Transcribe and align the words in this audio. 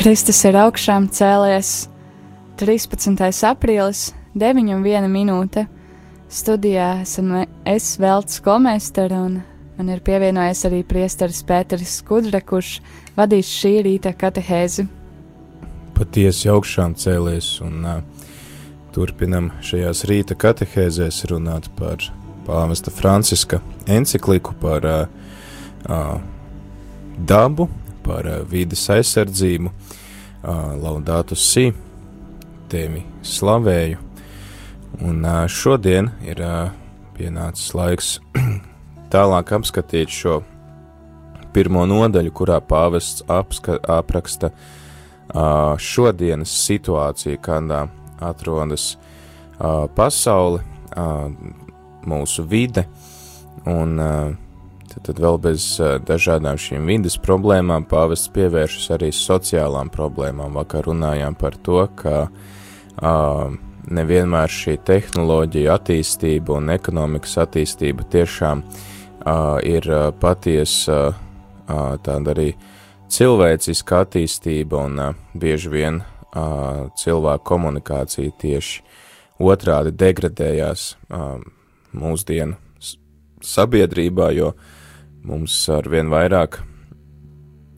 Kristus 0.00 0.38
ir 0.48 0.56
augšām 0.56 1.10
cēlies 1.12 1.90
13. 2.56 3.20
aprīlis, 3.44 4.14
9,1 4.32 5.08
minūte. 5.12 5.66
Studijā 6.32 7.02
esam 7.02 7.34
es 7.68 7.90
Veltes 8.00 8.40
Komēstera 8.40 9.18
un 9.26 9.34
man 9.76 9.92
ir 9.92 10.00
pievienojies 10.06 10.64
arī 10.70 10.80
priesteris 10.88 11.42
Pēteris 11.44 11.98
Skudra, 12.00 12.40
kurš 12.40 12.78
vadīs 13.18 13.52
šī 13.52 13.74
rīta 13.84 14.14
katehēzi. 14.16 14.86
Patiesi 16.00 16.48
augšām 16.48 16.96
cēlies 16.96 17.52
un 17.68 17.84
uh, 17.84 18.00
turpinam 18.96 19.52
šajās 19.60 20.06
rīta 20.08 20.40
katehēzēs 20.46 21.26
runāt 21.28 21.68
par 21.76 22.08
pāvesta 22.48 22.88
Franciska 22.88 23.60
encikliku 23.84 24.56
par 24.64 24.88
uh, 24.88 25.00
uh, 25.88 26.20
dabu, 27.26 27.68
par 28.04 28.26
uh, 28.26 28.40
vides 28.48 28.82
aizsardzību, 28.92 29.70
uh, 29.70 30.72
laudātu 30.80 31.36
sī, 31.38 31.70
tevi 32.70 33.04
slavēju. 33.26 34.00
Un 35.06 35.24
uh, 35.24 35.44
šodien 35.48 36.10
ir 36.26 36.42
uh, 36.44 36.72
pienācis 37.16 37.74
laiks 37.76 38.16
tālāk 39.12 39.54
apskatīt 39.58 40.12
šo 40.12 40.40
pirmo 41.54 41.84
nodaļu, 41.88 42.32
kurā 42.34 42.60
pāvests 42.62 43.24
apska, 43.30 43.78
apraksta 43.90 44.52
uh, 44.52 45.76
šodienas 45.78 46.52
situāciju, 46.66 47.40
kādā 47.42 47.86
atrodas 48.20 48.94
pasaule, 49.96 50.62
uh, 50.96 51.26
mūsu 52.08 52.44
vide, 52.48 52.86
un 53.68 53.98
uh, 54.00 54.30
Tad, 54.90 55.20
vēl 55.22 55.36
bez 55.38 55.64
dažādām 56.02 56.58
šīm 56.58 56.88
vidas 56.90 57.14
problēmām 57.22 57.84
pāvests 57.86 58.30
pievēršas 58.34 58.88
arī 58.96 59.10
sociālām 59.14 59.90
problēmām. 59.94 60.56
Vakar 60.58 60.88
runājām 60.88 61.36
par 61.38 61.54
to, 61.62 61.84
ka 61.94 62.14
uh, 62.26 63.52
nevienmēr 63.86 64.50
šī 64.50 64.74
tehnoloģija 64.88 65.76
attīstība 65.78 66.56
un 66.58 66.72
ekonomikas 66.74 67.36
attīstība 67.44 68.06
tiešām 68.10 68.64
uh, 68.64 69.60
ir 69.62 69.86
uh, 69.86 70.08
patiesa 70.10 70.98
uh, 71.12 71.14
tāda 72.02 72.34
arī 72.34 72.48
cilvēciska 73.14 74.02
attīstība 74.06 74.82
un 74.88 75.04
uh, 75.04 75.22
bieži 75.38 75.70
vien 75.70 76.02
uh, 76.02 76.90
cilvēku 76.98 77.46
komunikācija 77.52 78.34
tieši 78.42 78.82
otrādi 79.38 79.94
degradējās 80.02 80.90
uh, 81.14 81.38
mūsdienu 81.94 82.58
sabiedrībā, 83.46 84.34
jo 84.34 84.50
uh, 84.52 84.76
mums 85.26 85.56
ar 85.72 85.88
vien 85.90 86.10
vairāk 86.12 86.60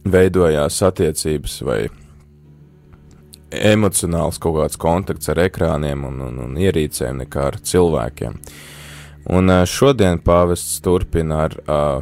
veidojās 0.08 0.80
attiecības 0.82 1.58
vai 1.66 1.80
emocionāls 3.52 4.40
kaut 4.42 4.56
kāds 4.58 4.78
kontakts 4.80 5.30
ar 5.32 5.42
ekrāniem 5.44 6.06
un, 6.08 6.20
un, 6.28 6.38
un 6.46 6.54
ierīcēm 6.58 7.22
nekā 7.24 7.48
ar 7.50 7.58
cilvēkiem. 7.60 8.38
Un 9.32 9.52
šodien 9.68 10.18
pāvests 10.24 10.80
turpina 10.82 11.44
ar 11.46 11.58
uh, 11.60 12.00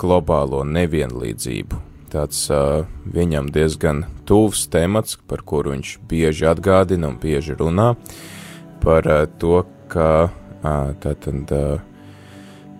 globālo 0.00 0.64
nevienlīdzību. 0.66 1.82
Tāds 2.10 2.40
uh, 2.50 2.86
viņam 3.04 3.50
diezgan 3.52 4.06
tuvs 4.26 4.64
temats, 4.72 5.18
par 5.28 5.44
kuru 5.46 5.74
viņš 5.74 5.98
bieži 6.08 6.48
atgādina 6.48 7.12
un 7.12 7.18
bieži 7.20 7.54
runā, 7.58 7.92
par 8.82 9.06
uh, 9.06 9.26
to, 9.38 9.60
ka 9.92 10.08
uh, 10.24 10.96
tātad, 11.04 11.52
uh, 11.52 11.78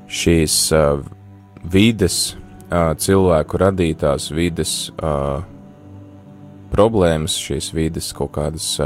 šīs 0.08 0.56
uh, 0.74 1.04
vides, 1.64 2.36
cilvēku 2.70 3.58
radītās 3.60 4.30
vides 4.34 4.72
problēmas, 6.72 7.36
šīs 7.40 7.72
vides 7.74 8.12
kaut 8.16 8.34
kādas 8.36 8.76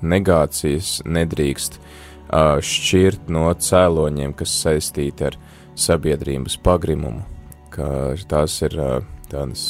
negācijas 0.00 1.02
nedrīkst 1.04 1.80
šķirt 2.68 3.28
no 3.32 3.48
cēloņiem, 3.52 4.34
kas 4.36 4.54
saistīti 4.62 5.28
ar 5.28 5.36
sabiedrības 5.78 6.58
pagrimumu. 6.64 7.24
Tās 8.28 8.56
ir 8.66 8.74
tādas, 9.30 9.64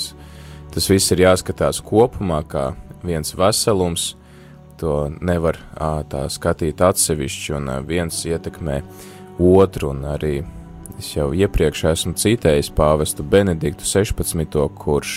tas 0.73 0.89
viss 0.91 1.13
ir 1.13 1.25
jāskatās 1.27 1.83
kopumā 1.85 2.41
kā 2.49 2.71
viens 3.05 3.35
veselums, 3.37 4.15
to 4.79 5.09
nevar 5.21 5.59
tā 6.09 6.29
skatīt 6.31 6.81
atsevišķi, 6.87 7.53
un 7.59 7.73
viens 7.87 8.23
ietekmē 8.27 8.81
otru, 9.39 9.91
un 9.91 10.07
arī 10.15 10.37
Es 10.99 11.13
jau 11.15 11.29
iepriekš 11.31 11.85
esmu 11.93 12.17
citējis 12.19 12.73
pāvestu 12.75 13.23
Benediktu 13.23 13.87
16. 13.87 14.57
kurš 14.81 15.13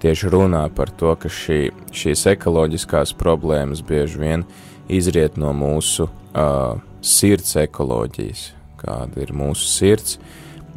tieši 0.00 0.30
runā 0.32 0.62
par 0.72 0.88
to, 0.88 1.10
ka 1.20 1.28
šī, 1.28 1.58
šīs 1.92 2.22
ekoloģiskās 2.32 3.12
problēmas 3.20 3.84
bieži 3.84 4.22
vien 4.22 4.46
izriet 4.88 5.36
no 5.36 5.52
mūsu 5.52 6.08
uh, 6.08 6.80
sirds 7.04 7.58
ekoloģijas. 7.60 8.46
Kāda 8.80 9.20
ir 9.20 9.34
mūsu 9.36 9.68
sirds, 9.68 10.16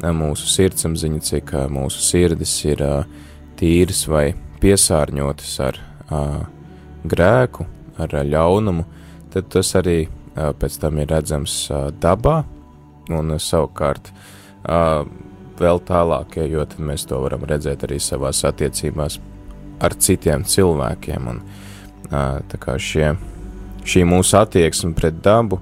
mūsu 0.04 0.52
sirdsapziņa, 0.52 1.24
cik 1.24 1.56
mūsu 1.72 2.04
sirdis 2.04 2.54
ir 2.68 2.84
tīras 3.56 4.04
vai 4.08 4.30
piesārņotas 4.60 5.56
ar 5.64 5.80
grēku, 7.08 7.68
ar 8.00 8.20
ļaunumu, 8.28 8.84
tad 9.32 9.48
tas 9.52 9.74
arī 9.80 10.02
pēc 10.34 10.80
tam 10.84 11.00
ir 11.00 11.12
redzams 11.12 11.62
dabā, 12.00 12.42
un 13.16 13.34
savukārt 13.40 14.12
uh, 14.12 15.04
vēl 15.60 15.82
tālāk, 15.88 16.38
ejot, 16.44 16.78
mēs 16.80 17.06
to 17.10 17.20
varam 17.22 17.44
redzēt 17.48 17.84
arī 17.86 18.00
savās 18.02 18.42
attiecībās 18.48 19.18
ar 19.80 19.96
citiem 19.96 20.44
cilvēkiem. 20.44 21.28
Un, 21.32 21.42
uh, 22.10 22.38
tā 22.50 22.60
kā 22.60 22.76
šie, 22.80 23.14
šī 23.84 24.04
mūsu 24.08 24.38
attieksme 24.40 24.94
pret 24.96 25.20
dabu 25.24 25.60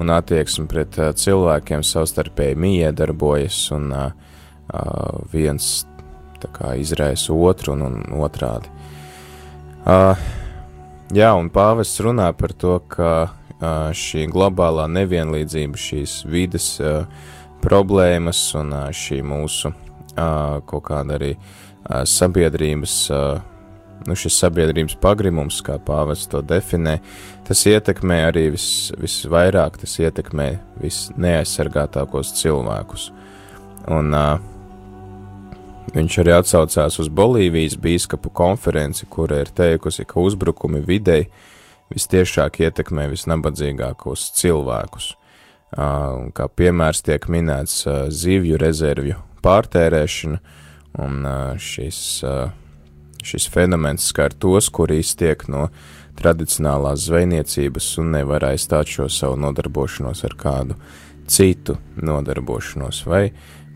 un 0.00 0.12
attieksme 0.14 0.68
pret 0.70 0.98
uh, 1.00 1.12
cilvēkiem 1.16 1.84
savstarpēji 1.86 2.58
miedarbojas, 2.60 3.58
un 3.76 3.90
uh, 3.94 4.12
viens 5.32 5.84
kā, 6.52 6.74
izraisa 6.80 7.32
otru 7.34 7.74
un, 7.76 7.86
un 7.88 8.24
otrādi. 8.24 8.70
Uh, 9.84 10.16
jā, 11.14 11.30
un 11.36 11.50
pāvests 11.52 12.00
runā 12.04 12.30
par 12.36 12.54
to, 12.56 12.78
ka 12.88 13.08
šī 13.62 14.26
globālā 14.32 14.86
nevienlīdzība, 14.90 15.78
šīs 15.78 16.22
vides 16.28 16.68
problēmas 17.64 18.40
un 18.58 18.74
šī 18.92 19.20
mūsu 19.24 19.72
kaut 20.14 20.84
kāda 20.88 21.18
arī 21.18 21.34
sabiedrības, 22.08 22.96
nu 24.08 24.16
šis 24.18 24.38
sabiedrības 24.42 24.96
pagrimums, 25.00 25.60
kā 25.64 25.78
pāvests 25.82 26.30
to 26.30 26.42
definē, 26.44 26.98
tas 27.48 27.64
ietekmē 27.68 28.24
arī 28.28 28.48
vis, 28.54 28.66
visvairāk, 29.00 29.78
tas 29.80 29.98
ietekmē 30.00 30.48
visneaizsargātākos 30.82 32.34
cilvēkus. 32.40 33.08
Un 33.92 34.14
uh, 34.16 34.38
viņš 35.92 36.20
arī 36.22 36.32
atsaucās 36.38 36.96
uz 37.02 37.10
Bolīvijas 37.12 37.76
bīskapu 37.80 38.32
konferenci, 38.32 39.04
kura 39.12 39.42
ir 39.44 39.52
teikusi, 39.52 40.06
ka 40.08 40.24
uzbrukumi 40.24 40.80
videi 40.84 41.26
uh, 41.26 41.53
vistiešāk 41.92 42.62
ietekmē 42.64 43.08
visnabadzīgākos 43.12 44.30
cilvēkus. 44.38 45.12
Kā 45.74 46.46
piemērs 46.54 47.02
tiek 47.02 47.26
minēts 47.32 47.82
zivju 48.14 48.58
rezervju 48.62 49.18
pārtērēšana, 49.44 50.38
un 51.04 51.26
šis, 51.58 51.98
šis 53.26 53.48
fenomens 53.50 54.06
skar 54.12 54.36
tos, 54.38 54.70
kuri 54.70 55.00
iztiek 55.02 55.42
no 55.50 55.68
tradicionālās 56.18 57.08
zvejniecības 57.08 57.88
un 57.98 58.14
nevar 58.14 58.46
aizstāt 58.52 58.92
šo 58.94 59.08
savu 59.10 59.40
nodarbošanos 59.42 60.22
ar 60.28 60.38
kādu 60.38 60.78
citu 61.26 61.74
nodarbošanos, 61.98 63.02
vai, 63.10 63.24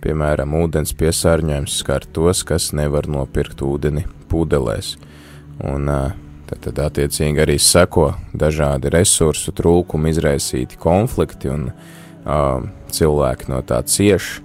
piemēram, 0.05 0.55
ūdens 0.61 0.95
piesārņojums 0.95 1.81
skar 1.83 2.07
tos, 2.15 2.45
kas 2.47 2.71
nevar 2.77 3.09
nopirkt 3.11 3.65
ūdeni 3.67 4.05
pudelēs. 4.31 4.95
Un 5.67 5.91
uh, 5.91 6.13
Tad, 6.49 6.63
tad 6.65 6.79
attiecīgi 6.81 7.43
arī 7.45 7.59
seko 7.61 8.15
dažādi 8.33 8.89
resursu 8.95 9.53
trūkumi, 9.53 10.15
izraisīti 10.15 10.79
konflikti, 10.81 11.51
un 11.53 11.67
uh, 11.69 12.63
cilvēki 12.95 13.51
no 13.53 13.61
tā 13.69 13.83
cieš, 13.85 14.39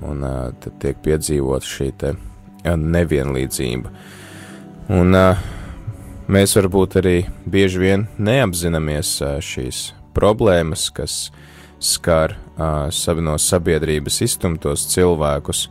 un 0.00 0.24
uh, 0.24 0.38
tad 0.62 0.78
tiek 0.80 1.02
piedzīvot 1.04 1.66
šī 1.68 1.90
te 2.00 2.14
nevienlīdzība. 2.64 3.92
Un 4.96 5.18
uh, 5.18 5.42
mēs 6.32 6.56
varbūt 6.56 6.96
arī 7.02 7.16
bieži 7.44 7.84
vien 7.84 8.06
neapzināmies 8.16 9.12
uh, 9.20 9.36
šīs 9.44 9.90
problēmas, 10.16 10.88
kas 10.96 11.26
skar 11.82 12.38
uh, 12.56 12.88
no 13.20 13.36
sabiedrības 13.36 14.22
iztumtos 14.24 14.88
cilvēkus. 14.94 15.66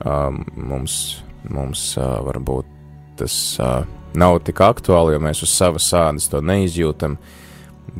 Uh, 0.00 0.34
mums 0.56 1.20
mums 1.48 1.94
uh, 2.00 2.18
varbūt 2.26 2.66
tas. 3.20 3.38
Uh, 3.62 3.99
nav 4.14 4.40
tik 4.46 4.60
aktuāli, 4.64 5.14
jo 5.14 5.22
mēs 5.22 5.42
uz 5.44 5.52
savas 5.54 5.86
sādas 5.92 6.28
to 6.30 6.40
neizjūtam, 6.42 7.16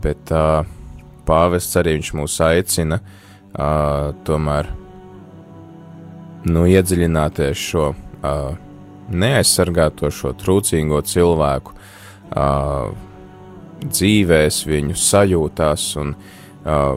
bet 0.03 0.33
uh, 0.35 0.63
pāvests 1.29 1.79
arī 1.79 1.99
mūs 2.17 2.39
aicina 2.45 3.01
uh, 3.01 4.11
tomēr 4.27 4.71
nu, 6.51 6.65
iedziļināties 6.67 7.67
šo 7.71 7.91
uh, 7.93 8.57
neaizsargāto 9.11 10.11
šo 10.15 10.33
trūcīgo 10.39 11.03
cilvēku 11.07 11.75
uh, 11.75 12.91
dzīvēs, 13.85 14.65
viņu 14.69 14.97
sajūtās 14.99 15.87
un 16.01 16.15
uh, 16.15 16.97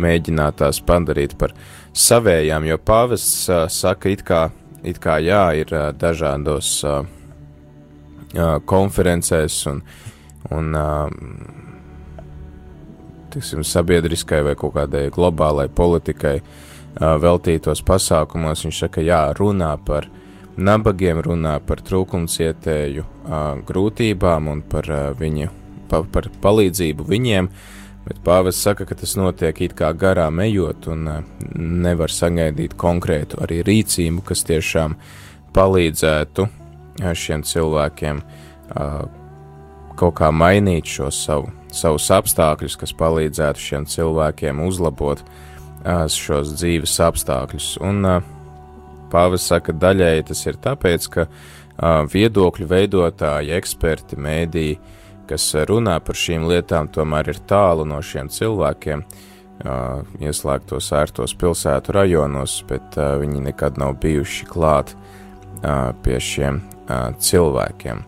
mēģināt 0.00 0.60
tās 0.62 0.80
padarīt 0.86 1.36
par 1.38 1.54
savējām, 1.96 2.66
jo 2.70 2.78
pāvests 2.78 3.48
uh, 3.50 3.64
saka, 3.70 4.12
it 4.12 4.24
kā, 4.26 4.44
it 4.86 5.00
kā 5.02 5.18
jā, 5.22 5.44
ir 5.62 5.74
uh, 5.74 5.90
dažādos 5.96 6.76
uh, 6.86 7.02
konferencēs 8.70 9.56
un, 9.70 9.80
un 10.54 10.76
tiksim, 13.30 13.64
sabiedriskai 13.66 14.42
vai 14.46 14.56
kaut 14.58 14.74
kādai 14.76 15.08
globālai 15.14 15.68
politikai 15.68 16.38
veltītos 16.98 17.82
pasākumos. 17.86 18.64
Viņš 18.66 18.82
saka, 18.84 19.02
jā, 19.04 19.22
runā 19.38 19.72
par 19.86 20.08
nabagiem, 20.60 21.22
runā 21.24 21.58
par 21.64 21.82
trūkumcietēju 21.86 23.06
grūtībām 23.66 24.50
un 24.52 24.62
par 24.66 24.88
viņu, 25.18 25.50
pa, 25.90 26.02
par 26.02 26.30
palīdzību 26.42 27.06
viņiem, 27.06 27.50
bet 28.06 28.22
pāvis 28.26 28.60
saka, 28.62 28.86
ka 28.88 28.98
tas 28.98 29.16
notiek 29.18 29.60
it 29.66 29.76
kā 29.78 29.92
garām 29.94 30.42
ejot 30.42 30.90
un 30.90 31.08
nevar 31.54 32.12
sagaidīt 32.12 32.76
konkrētu 32.80 33.42
arī 33.44 33.62
rīcību, 33.66 34.24
kas 34.26 34.44
tiešām 34.48 34.96
palīdzētu 35.54 36.48
šiem 37.00 37.44
cilvēkiem 37.46 38.22
kaut 40.00 40.14
kā 40.16 40.30
mainīt 40.32 40.88
šo 40.88 41.10
savu 41.12 41.50
savus 41.74 42.08
apstākļus, 42.10 42.76
kas 42.80 42.92
palīdzētu 42.98 43.62
šiem 43.62 43.86
cilvēkiem 43.90 44.60
uzlabot 44.64 45.22
šos 46.10 46.54
dzīves 46.58 46.98
apstākļus. 47.06 47.72
Un 47.86 48.04
Pāvis 49.10 49.48
saka, 49.50 49.74
daļēji 49.74 50.26
tas 50.28 50.44
ir 50.46 50.58
tāpēc, 50.62 51.06
ka 51.10 51.26
viedokļu 52.12 52.66
veidotāji, 52.70 53.54
eksperti, 53.56 54.18
mēdīji, 54.22 54.76
kas 55.30 55.48
runā 55.66 55.96
par 56.04 56.18
šīm 56.18 56.46
lietām, 56.50 56.90
tomēr 56.94 57.32
ir 57.32 57.40
tālu 57.50 57.86
no 57.88 57.98
šiem 58.02 58.30
cilvēkiem, 58.30 59.02
ieslēgtos 60.22 60.92
ērtos 60.96 61.34
pilsētu 61.38 61.96
rajonos, 61.96 62.60
bet 62.68 62.96
viņi 62.96 63.42
nekad 63.50 63.80
nav 63.82 63.98
bijuši 64.02 64.46
klāt 64.50 64.94
pie 66.04 66.20
šiem 66.22 66.62
cilvēkiem. 67.22 68.04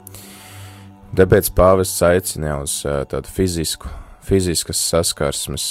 Tāpēc 1.17 1.51
pāvests 1.57 2.01
aicina 2.07 2.57
uz 2.63 2.79
tādu 2.85 3.29
fizisku, 3.29 3.91
fiziskas 4.25 4.81
saskarsmes 4.93 5.67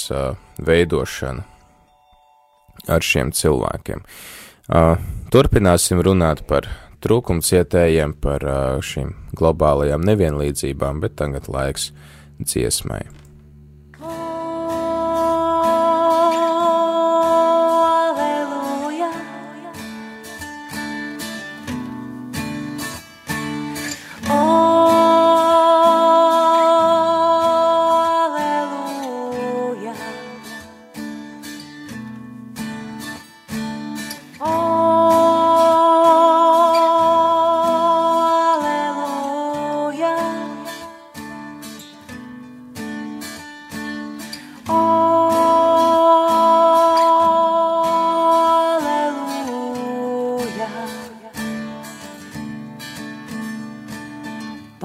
veidošanu 0.62 1.42
ar 2.90 3.02
šiem 3.06 3.32
cilvēkiem. 3.34 4.04
Turpināsim 5.32 6.02
runāt 6.04 6.44
par 6.46 6.68
trūkumcietējiem, 7.02 8.14
par 8.22 8.46
šīm 8.86 9.10
globālajām 9.38 10.04
nevienlīdzībām, 10.06 11.02
bet 11.02 11.18
tagad 11.18 11.50
laiks 11.50 11.90
dziesmai. 12.38 13.02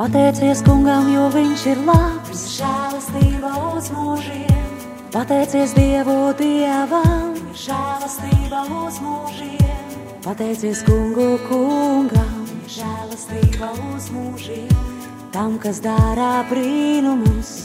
Pateicies 0.07 0.61
kungam, 0.63 1.09
jo 1.11 1.25
viņš 1.33 1.61
ir 1.67 1.79
labs, 1.83 2.43
žēlastība 2.55 3.49
uz 3.75 3.89
mūžiem. 3.91 4.69
Pateicies 5.11 5.73
Dievu 5.75 6.31
Dievam, 6.39 7.33
žēlastība 7.51 8.61
uz 8.85 9.01
mūžiem. 9.03 9.97
Pateicies 10.23 10.85
kungu 10.87 11.27
kungam, 11.49 12.47
žēlastība 12.71 13.73
uz 13.97 14.07
mūžiem. 14.15 14.71
Tam, 15.35 15.59
kas 15.59 15.83
dara 15.83 16.39
brīnumus, 16.47 17.56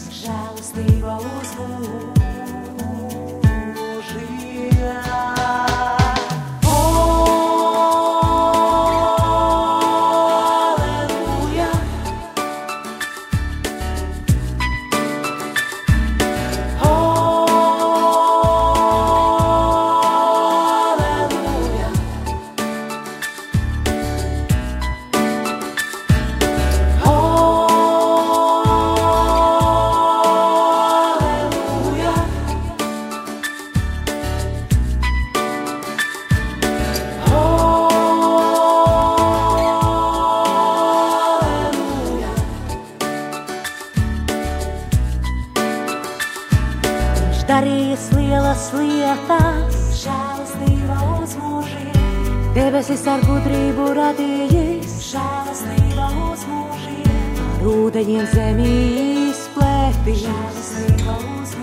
zemī 58.43 59.31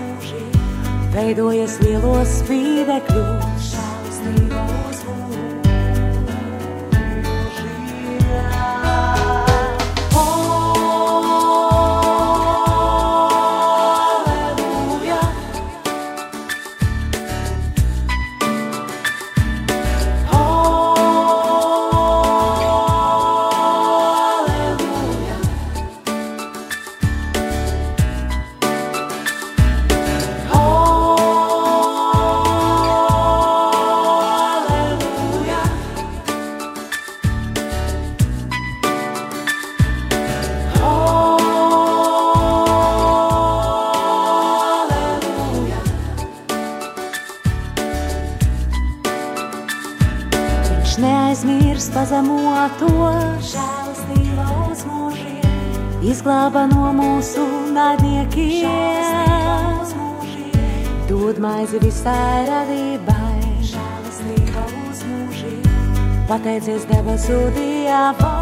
mūžiem, 0.00 0.54
veidojas 1.12 1.76
lielos 1.84 2.38
spīdekļus, 2.40 3.72
Maizi 61.70 61.86
visai 61.86 62.46
radībai, 62.48 63.44
žēlastība 63.70 64.64
uz 64.90 65.04
mūžiem. 65.06 65.70
Pateicies 66.26 66.90
debesu 66.90 67.38
dievā. 67.54 68.39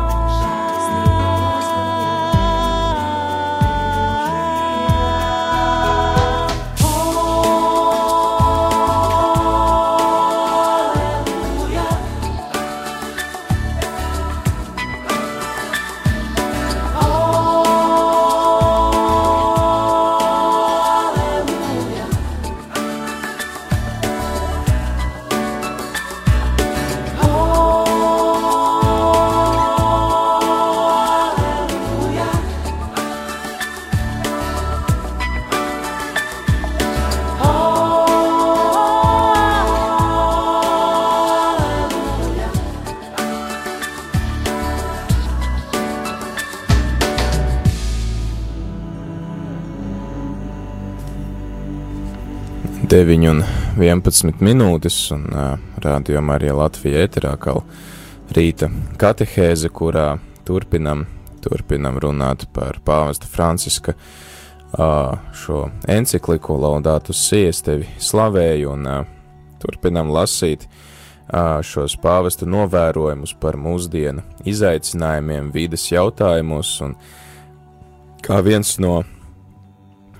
9 53.09 53.31
un 53.31 53.39
11 53.81 54.43
minūtes, 54.45 54.97
un 55.17 55.23
uh, 55.33 55.55
rādījumā 55.81 56.35
arī 56.37 56.51
Latvija 56.53 57.07
ēterā 57.07 57.31
kā 57.41 57.55
rīta 58.37 58.69
katehēze, 59.01 59.71
kurā 59.73 60.19
turpinam, 60.45 61.07
turpinam 61.41 61.97
runāt 62.05 62.45
par 62.53 62.77
pāvesta 62.85 63.31
Franciska 63.33 63.95
uh, 63.97 65.15
šo 65.33 65.63
encikliku 65.89 66.59
Laudātus 66.61 67.23
siestevi 67.31 67.89
slavēju, 67.97 68.75
un 68.75 68.91
uh, 68.93 69.09
turpinam 69.65 70.13
lasīt 70.13 70.69
uh, 70.69 71.65
šos 71.65 71.97
pāvesta 72.05 72.45
novērojumus 72.45 73.33
par 73.41 73.57
mūsdienu 73.57 74.27
izaicinājumiem 74.45 75.49
vides 75.57 75.89
jautājumos, 75.95 76.77
un 76.85 76.93
kā 78.21 78.45
viens 78.45 78.77
no 78.85 79.01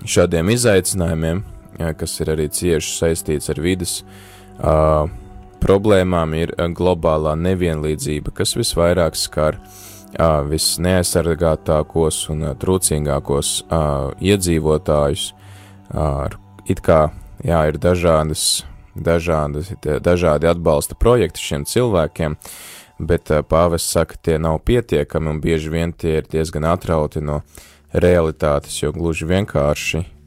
šādiem 0.09 0.57
izaicinājumiem 0.57 1.45
kas 1.79 2.19
ir 2.23 2.33
arī 2.35 2.49
cieši 2.51 2.95
saistīts 2.97 3.51
ar 3.53 3.61
vidas 3.63 4.01
uh, 4.03 5.07
problēmām, 5.63 6.35
ir 6.39 6.55
globālā 6.75 7.35
nevienlīdzība, 7.39 8.35
kas 8.35 8.57
visvairāk 8.59 9.19
skar 9.19 9.59
uh, 9.59 10.43
visneaizsargātākos 10.49 12.25
un 12.35 12.49
uh, 12.49 12.57
trūcīgākos 12.59 13.53
uh, 13.67 14.11
iedzīvotājus. 14.19 15.31
Uh, 15.89 16.27
it 16.69 16.83
kā 16.85 17.09
jā, 17.45 17.63
ir 17.71 17.79
dažādas, 17.81 18.65
dažādas, 18.95 19.73
dažādi 20.05 20.51
atbalsta 20.51 20.99
projekti 20.99 21.47
šiem 21.51 21.65
cilvēkiem, 21.69 22.37
bet 22.99 23.33
uh, 23.33 23.43
pāvests 23.47 23.95
saka, 23.95 24.19
tie 24.21 24.39
nav 24.43 24.61
pietiekami 24.67 25.35
un 25.35 25.43
bieži 25.43 25.73
vien 25.73 25.95
tie 25.95 26.19
ir 26.21 26.31
diezgan 26.31 26.69
atrauti 26.69 27.23
no 27.25 27.43
realitātes, 27.95 28.83
jo 28.83 28.93
gluži 28.93 29.29
vienkārši 29.31 30.18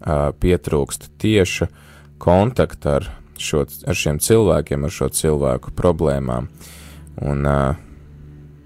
pietrūkst 0.42 1.10
tieša 1.22 1.68
kontakta 2.22 2.98
ar, 3.00 3.08
šo, 3.38 3.66
ar 3.66 3.98
šiem 3.98 4.20
cilvēkiem, 4.22 4.86
ar 4.86 4.94
šo 4.94 5.10
cilvēku 5.14 5.74
problēmām. 5.78 6.50
Un, 7.22 7.46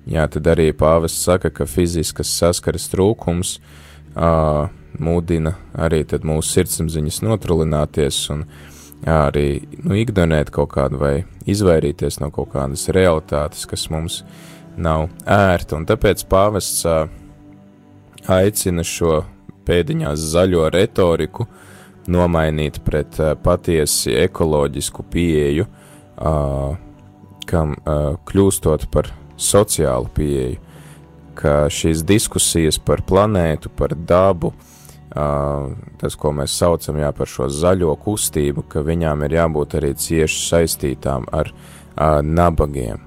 jā, 0.07 0.25
tad 0.31 0.47
arī 0.51 0.69
pāvests 0.77 1.25
saka, 1.27 1.51
ka 1.51 1.67
fiziskas 1.69 2.31
saskares 2.39 2.87
trūkums 2.93 3.57
mūdina 4.15 5.55
arī 5.75 6.03
mūsu 6.23 6.59
sirdsapziņas 6.59 7.21
notrulināties 7.25 8.21
un 8.31 8.45
arī 9.05 9.65
nu, 9.83 9.95
ignorēt 9.99 10.51
kaut 10.55 10.71
kādu 10.73 10.99
vai 11.01 11.15
izvairīties 11.45 12.21
no 12.21 12.31
kaut 12.33 12.53
kādas 12.55 12.87
realitātes, 12.95 13.65
kas 13.67 13.89
mums 13.91 14.23
nav 14.77 15.09
ērta. 15.27 15.75
Un 15.77 15.85
tāpēc 15.87 16.23
pāvests 16.31 16.85
aicina 18.31 18.83
šo 18.87 19.23
pēdiņās 19.65 20.27
zaļo 20.35 20.69
retoriku 20.73 21.47
nomainīt 22.11 22.81
pret 22.85 23.19
uh, 23.19 23.33
patiesi 23.35 24.13
ekoloģisku 24.25 25.05
pieeju, 25.11 25.65
kam 27.45 27.73
kļūstot 28.25 28.85
par 28.87 29.09
sociālu 29.35 30.07
pieeju, 30.15 30.61
ka 31.35 31.65
šīs 31.71 32.05
diskusijas 32.07 32.79
par 32.79 33.03
planētu, 33.03 33.69
par 33.75 33.95
dabu, 33.95 34.53
tas, 35.11 36.15
ko 36.19 36.31
mēs 36.35 36.55
saucam 36.55 36.99
jā, 36.99 37.11
par 37.15 37.29
šo 37.29 37.49
zaļo 37.51 37.93
kustību, 38.03 38.65
ka 38.71 38.83
viņām 38.85 39.25
ir 39.27 39.37
jābūt 39.39 39.77
arī 39.79 39.93
cieši 39.99 40.41
saistītām 40.49 41.27
ar 41.35 41.51
nabagiem. 42.23 43.03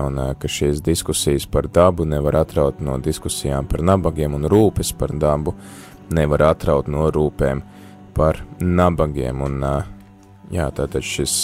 Un 0.00 0.20
ka 0.38 0.48
šīs 0.48 0.78
diskusijas 0.86 1.48
par 1.50 1.66
dabu 1.68 2.06
nevar 2.06 2.44
atraut 2.44 2.78
no 2.80 2.94
diskusijām 3.02 3.66
par 3.68 3.82
nabagiem 3.82 4.36
un 4.38 4.46
rūpes 4.48 4.92
par 4.96 5.10
dabu, 5.18 5.56
nevar 6.14 6.50
atraut 6.50 6.88
no 6.90 7.08
rūpēm 7.12 7.62
par 8.16 8.40
nabagiem. 8.60 9.42
Un, 9.46 9.62
jā, 10.52 10.66
tātad 10.76 11.04
šis, 11.06 11.34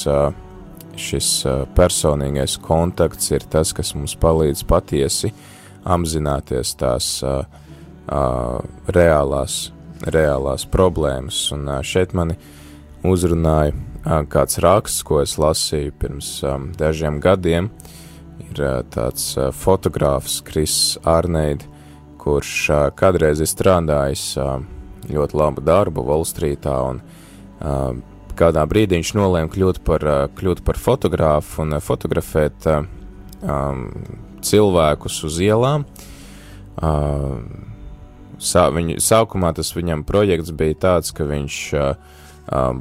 šis 0.99 1.31
personīgais 1.77 2.59
kontakts 2.65 3.31
ir 3.33 3.47
tas, 3.51 3.73
kas 3.77 3.95
mums 3.97 4.17
palīdz 4.21 4.65
patiesi 4.69 5.33
apzināties 5.87 6.75
tās 6.81 7.11
reālās, 8.99 9.59
reālās 10.07 10.67
problēmas. 10.71 11.41
Un 11.55 11.71
šeit 11.87 12.15
mani 12.17 12.39
uzrunāja 13.07 13.75
kāds 14.31 14.61
raksts, 14.63 15.05
ko 15.07 15.21
es 15.23 15.37
lasīju 15.39 15.95
pirms 16.01 16.33
dažiem 16.79 17.21
gadiem. 17.23 17.71
Ir 18.47 18.61
tāds 18.93 19.33
fotogrāfs 19.59 20.41
Kris 20.47 20.77
Arneidi, 21.07 21.67
kurš 22.26 22.52
kādreiz 22.99 23.38
ir 23.42 23.50
strādājis 23.50 24.33
ļoti 25.06 25.38
labu 25.38 25.62
darbu 25.62 26.02
Wallstreetā 26.09 26.75
un 26.88 27.02
kādā 28.37 28.64
brīdī 28.68 28.99
viņš 28.99 29.12
nolēma 29.16 29.52
kļūt 29.52 29.80
par, 29.87 30.04
kļūt 30.37 30.64
par 30.66 30.80
fotogrāfu 30.80 31.62
un 31.64 31.78
fotografēt 31.80 32.66
um, 32.68 33.87
cilvēkus 34.45 35.23
uz 35.28 35.38
ielām. 35.45 35.87
Uh, 36.76 37.38
sā, 38.42 38.66
viņu, 38.75 38.99
sākumā 39.00 39.54
tas 39.56 39.73
viņam 39.76 40.04
projekts 40.09 40.52
bija 40.52 40.76
tāds, 40.87 41.14
ka 41.16 41.25
viņš, 41.28 41.61
uh, 41.78 41.95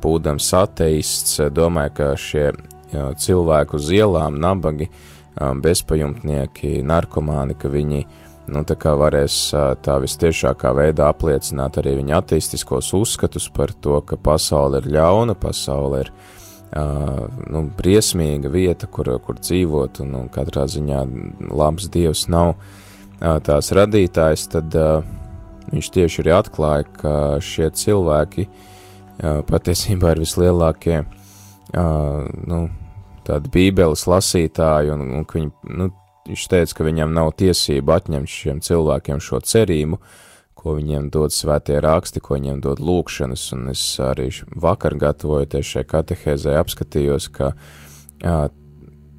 būdams 0.04 0.50
ateists, 0.60 1.40
domāja, 1.56 1.94
ka 1.96 2.10
šie 2.20 2.50
uh, 2.52 3.14
cilvēki 3.16 3.80
uz 3.80 3.94
ielām, 3.96 4.42
nabagi, 4.44 4.90
uh, 4.92 5.54
bezpajumtnieki, 5.64 6.82
narkomāni, 6.84 7.56
ka 7.56 7.72
viņi 7.72 8.04
uh, 8.04 8.22
nu, 8.52 8.62
tā 8.68 8.78
kā 8.80 8.94
varēs 8.98 9.38
tā 9.86 9.98
vistiešākā 10.04 10.72
veidā 10.78 11.10
apliecināt 11.12 11.80
arī 11.82 11.96
viņa 12.02 12.20
attīstiskos 12.22 12.92
uzskatus 12.98 13.50
par 13.54 13.74
to, 13.74 14.00
ka 14.06 14.18
pasaule 14.22 14.82
ir 14.82 14.90
ļauna, 14.96 15.36
pasaule 15.40 16.04
ir 16.06 16.12
uh, 16.12 17.26
nu, 17.50 17.66
briesmīga 17.78 18.52
vieta, 18.54 18.90
kur, 18.92 19.10
kur 19.26 19.40
dzīvot, 19.42 20.02
un, 20.06 20.16
un 20.22 20.32
katrā 20.34 20.68
ziņā 20.72 21.02
labs 21.50 21.90
dievs 21.94 22.28
nav 22.32 22.54
uh, 22.54 23.38
tās 23.46 23.72
radītājs, 23.76 24.48
tad 24.54 24.78
uh, 24.80 25.02
viņš 25.72 25.92
tieši 25.98 26.24
arī 26.24 26.36
atklāja, 26.38 26.88
ka 27.02 27.14
šie 27.44 27.70
cilvēki 27.74 28.48
uh, 28.48 29.42
patiesībā 29.50 30.16
ir 30.16 30.24
vislielākie 30.26 31.02
uh, 31.02 32.26
nu, 32.46 32.66
tādi 33.26 33.52
bībeles 33.54 34.06
lasītāji, 34.10 34.94
un, 34.94 35.08
un 35.20 35.26
ka 35.28 35.40
viņi, 35.40 35.54
nu, 35.80 35.90
viņš 36.26 36.46
teica, 36.50 36.78
ka 36.78 36.88
viņam 36.88 37.14
nav 37.14 37.34
tiesība 37.40 38.00
atņemt 38.00 38.32
šiem 38.32 38.62
cilvēkiem 38.66 39.22
šo 39.22 39.42
cerību, 39.46 40.00
ko 40.56 40.76
viņiem 40.80 41.12
dod 41.14 41.34
svētie 41.34 41.78
raksti, 41.84 42.22
ko 42.24 42.40
viņiem 42.40 42.62
dod 42.64 42.82
lūkšanas, 42.82 43.48
un 43.54 43.70
es 43.74 43.84
arī 44.02 44.32
vakar 44.50 44.98
gatavojoties 44.98 45.74
šai 45.76 45.84
katehēzē 45.92 46.56
apskatījos, 46.62 47.30
ka 47.34 47.54
jā, 48.24 48.38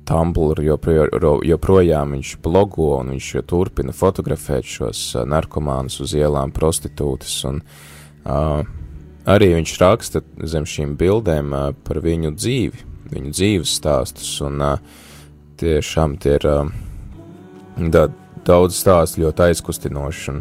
Tumblr 0.07 0.61
joprojām 0.63 2.13
viņš 2.15 2.37
blogo 2.39 2.93
un 3.01 3.09
viņš 3.17 3.31
turpina 3.51 3.91
fotografēt 3.91 4.69
šos 4.71 5.01
narkomānus 5.27 5.99
uz 6.05 6.15
ielām, 6.15 6.53
prostitūtas, 6.55 7.35
un 7.49 7.59
uh, 7.63 8.63
arī 9.27 9.51
viņš 9.57 9.75
raksta 9.83 10.23
zem 10.47 10.63
šīm 10.63 10.95
bildēm 11.01 11.51
uh, 11.51 11.73
par 11.87 11.99
viņu 12.07 12.37
dzīvi, 12.39 12.87
viņu 13.17 13.35
dzīves 13.35 13.75
stāstus, 13.81 14.31
un 14.47 14.63
uh, 14.63 15.03
tiešām 15.59 16.21
tie 16.23 16.37
ir 16.39 16.51
uh, 16.53 16.86
Da, 17.77 18.07
daudz 18.47 18.79
stāstu 18.79 19.21
ļoti 19.21 19.51
aizkustinoši 19.51 20.31
un 20.33 20.39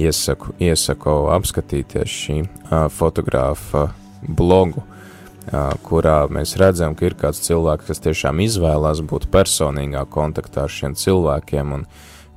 iesaku, 0.00 0.56
iesaku 0.58 1.12
apskatīties 1.30 2.10
šī 2.10 2.38
uh, 2.42 2.88
fotogrāfa 2.90 3.86
blogu, 4.26 4.82
uh, 4.82 5.70
kurā 5.86 6.24
mēs 6.34 6.56
redzam, 6.58 6.96
ka 6.98 7.06
ir 7.06 7.14
kāds 7.20 7.44
cilvēks, 7.46 7.86
kas 7.92 8.02
tiešām 8.08 8.42
izvēlās 8.42 9.04
būt 9.06 9.28
personīgā 9.30 10.02
kontaktā 10.10 10.66
ar 10.66 10.74
šiem 10.74 10.98
cilvēkiem 10.98 11.78
un 11.78 11.86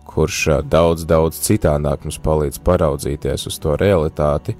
kurš 0.05 0.43
uh, 0.51 0.61
daudz, 0.61 1.07
daudz 1.09 1.41
citādāk 1.41 2.05
mums 2.05 2.21
palīdz 2.21 2.61
paraudzīties 2.61 3.49
uz 3.49 3.57
to 3.63 3.73
realitāti, 3.81 4.53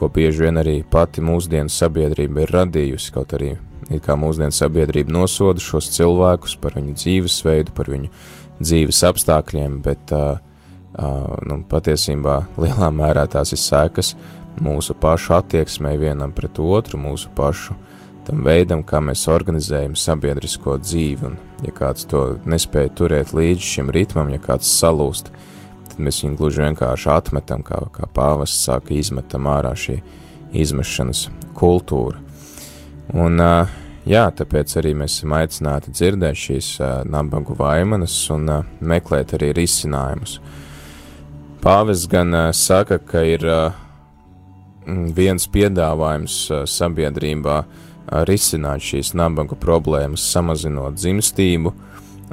ko 0.00 0.08
bieži 0.08 0.46
vien 0.46 0.64
arī 0.64 0.78
pati 0.80 1.20
mūsdienu 1.20 1.68
sabiedrība 1.68 2.46
ir 2.46 2.56
radījusi, 2.56 3.12
kaut 3.12 3.36
arī 3.36 3.58
kā 4.00 4.16
mūsdienu 4.16 4.54
sabiedrība 4.54 5.12
nosoda 5.12 5.60
šos 5.60 5.92
cilvēkus 5.92 6.56
par 6.62 6.78
viņu 6.78 6.94
dzīvesveidu, 6.96 7.74
par 7.76 7.90
viņu 7.92 8.08
uh, 8.08 8.39
dzīves 8.60 9.02
apstākļiem, 9.08 9.80
bet 9.84 10.12
uh, 10.16 10.38
uh, 10.98 11.36
nu, 11.48 11.62
patiesībā 11.68 12.36
lielā 12.60 12.90
mērā 12.94 13.26
tās 13.30 13.54
ir 13.56 13.60
sekas 13.60 14.14
mūsu 14.60 14.96
pašu 15.00 15.36
attieksmei 15.38 15.96
vienam 16.00 16.34
pret 16.36 16.58
otru, 16.60 17.00
mūsu 17.00 17.30
pašu 17.36 17.76
tam 18.26 18.44
veidam, 18.44 18.82
kā 18.86 19.00
mēs 19.02 19.24
organizējam 19.32 19.96
sabiedrisko 19.98 20.76
dzīvi. 20.82 21.30
Un, 21.30 21.38
ja 21.64 21.74
kāds 21.76 22.06
to 22.10 22.24
nespēja 22.48 22.92
turēt 22.98 23.34
līdzi 23.36 23.74
šim 23.74 23.92
ritmam, 23.94 24.30
ja 24.34 24.40
kāds 24.42 24.70
salūst, 24.80 25.32
tad 25.88 26.00
mēs 26.02 26.22
viņu 26.24 26.38
gluži 26.38 26.64
vienkārši 26.66 27.12
atmetam, 27.14 27.64
kā, 27.66 27.80
kā 27.94 28.08
pāvests 28.14 28.66
saka, 28.68 28.94
izmetam 28.94 29.48
ārā 29.50 29.72
šī 29.78 30.00
izmešanas 30.60 31.28
kultūra. 31.58 32.20
Un, 33.10 33.40
uh, 33.40 33.79
Jā, 34.08 34.30
tāpēc 34.32 34.72
arī 34.80 34.94
mēs 34.96 35.18
esam 35.18 35.34
aicināti 35.36 35.92
dzirdēt 35.92 36.38
šīs 36.40 36.68
uh, 36.80 37.02
nabagu 37.04 37.52
vaimanas 37.58 38.14
un 38.32 38.48
uh, 38.48 38.64
meklēt 38.80 39.34
arī 39.36 39.50
risinājumus. 39.58 40.38
Pāvis 41.60 42.06
gan 42.08 42.32
uh, 42.32 42.46
saka, 42.56 42.96
ka 42.96 43.20
ir 43.28 43.44
uh, 43.44 43.76
viens 44.88 45.44
piedāvājums 45.52 46.36
uh, 46.48 46.64
sabiedrībā 46.64 47.60
risināt 48.26 48.82
šīs 48.82 49.12
nabaga 49.14 49.54
problēmas, 49.60 50.24
samazinot 50.32 50.96
dzimstību, 50.96 51.70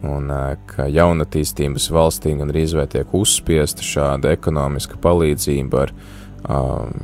un 0.07 0.31
ka 0.71 0.87
jaunatīstības 0.89 1.89
valstī 1.93 2.33
gan 2.39 2.49
arī 2.49 2.63
tiek 2.89 3.13
uzspiesta 3.13 3.85
šāda 3.85 4.31
ekonomiska 4.33 4.97
palīdzība 5.03 5.83
ar 5.83 5.93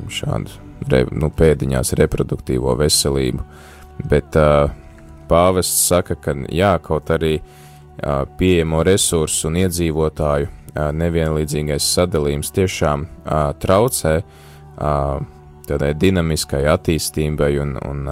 šādu 0.10 0.58
re, 0.89 1.03
nu, 1.12 1.29
pēdiņās 1.29 1.93
reproduktīvo 2.00 2.74
veselību. 2.79 3.46
Bet 4.09 4.35
pāvests 5.29 5.88
saka, 5.88 6.17
ka 6.19 6.35
jā, 6.51 6.73
kaut 6.83 7.12
arī 7.13 7.38
pieejamo 8.38 8.81
resursu 8.83 9.47
un 9.50 9.59
iedzīvotāju 9.63 10.50
nevienlīdzīgais 10.97 11.89
sadalījums 11.95 12.50
tiešām 12.55 13.05
traucē 13.62 14.15
tādai 15.69 15.91
dinamiskai 15.95 16.63
attīstībai 16.73 17.51
un, 17.62 17.77
un 17.85 18.07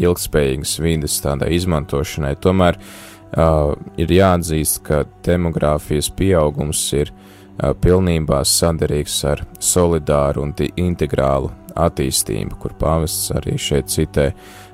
ilgspējīgas 0.00 0.76
vides 0.82 1.18
tādai 1.24 1.52
izmantošanai. 1.56 2.34
Tomēr 2.40 2.78
uh, 2.78 3.74
ir 4.00 4.12
jāatzīst, 4.12 4.82
ka 4.86 5.02
demogrāfijas 5.26 6.10
pieaugums 6.16 6.82
ir 6.96 7.12
uh, 7.12 7.72
pilnībā 7.76 8.42
sadarīgs 8.48 9.18
ar 9.28 9.44
solidāru 9.60 10.46
un 10.46 10.54
integrālu 10.76 11.52
attīstību, 11.76 12.58
kur 12.60 12.76
pāvests 12.80 13.32
arī 13.36 13.56
šeit 13.60 13.92
citē 13.92 14.32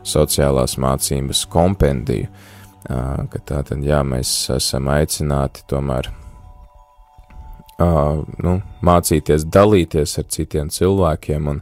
sociālās 0.09 0.79
mācības 0.81 1.45
kompendiju, 1.53 2.31
ka 2.89 3.43
tā 3.45 3.63
tad, 3.69 3.85
jā, 3.85 4.01
mēs 4.07 4.31
esam 4.55 4.89
aicināti 4.93 5.67
tomēr 5.69 6.09
nu, 7.79 8.55
mācīties 8.83 9.45
dalīties 9.47 10.17
ar 10.19 10.27
citiem 10.35 10.71
cilvēkiem 10.73 11.51
un 11.53 11.61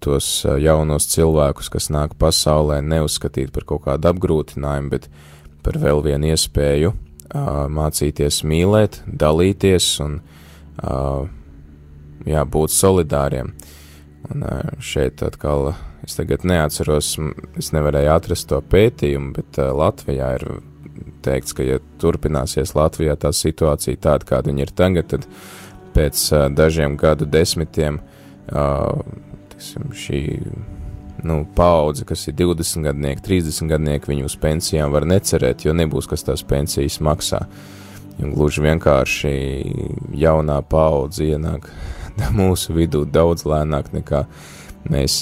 tos 0.00 0.28
jaunos 0.62 1.08
cilvēkus, 1.10 1.68
kas 1.74 1.90
nāk 1.92 2.14
pasaulē, 2.20 2.78
neuzskatīt 2.80 3.52
par 3.52 3.66
kaut 3.68 3.84
kādu 3.88 4.12
apgrūtinājumu, 4.12 4.92
bet 4.94 5.08
par 5.66 5.80
vēl 5.82 6.04
vienu 6.06 6.30
iespēju 6.32 6.94
mācīties 7.74 8.40
mīlēt, 8.48 9.02
dalīties 9.06 9.90
un 10.04 10.20
jā, 12.24 12.44
būt 12.44 12.72
solidāriem. 12.72 13.52
Un 14.28 14.46
šeit 14.84 15.22
atkal 15.24 15.72
es 16.08 16.16
tagad 16.16 16.44
neatceros, 16.48 17.12
es 17.60 17.70
nevarēju 17.76 18.12
atrast 18.14 18.48
to 18.48 18.62
pētījumu, 18.72 19.34
bet 19.36 19.60
Latvijā 19.60 20.32
ir 20.38 20.46
teikts, 21.24 21.52
ka 21.52 21.66
ja 21.66 21.78
turpināsies 22.00 22.72
Latvijā 22.78 23.18
tā 23.20 23.32
situācija 23.36 24.00
tāda, 24.00 24.28
kāda 24.28 24.48
viņa 24.48 24.64
ir 24.64 24.72
tagad, 24.78 25.10
tad 25.12 25.26
pēc 25.92 26.24
dažiem 26.56 26.96
gadu 27.00 27.28
desmitiem 27.28 28.00
uh, 28.00 29.02
teiksim, 29.52 29.90
šī 29.92 30.22
nu, 31.28 31.42
paudze, 31.58 32.06
kas 32.08 32.28
ir 32.30 32.38
20 32.38 32.86
gadnieki, 32.88 33.24
30 33.26 33.72
gadnieki, 33.74 34.12
viņi 34.12 34.28
uz 34.28 34.36
pensijām 34.40 34.94
var 34.94 35.04
necerēt, 35.08 35.66
jo 35.66 35.74
nebūs 35.76 36.08
kas 36.08 36.24
tās 36.24 36.44
pensijas 36.46 37.00
maksā. 37.04 37.42
Un 38.22 38.32
gluži 38.34 38.64
vienkārši 38.64 39.32
jaunā 40.18 40.62
paudze 40.66 41.34
ienāk 41.34 41.68
mūsu 42.38 42.74
vidū 42.78 43.04
daudz 43.04 43.44
lēnāk 43.46 43.92
nekā 43.94 44.24
mēs 44.24 44.57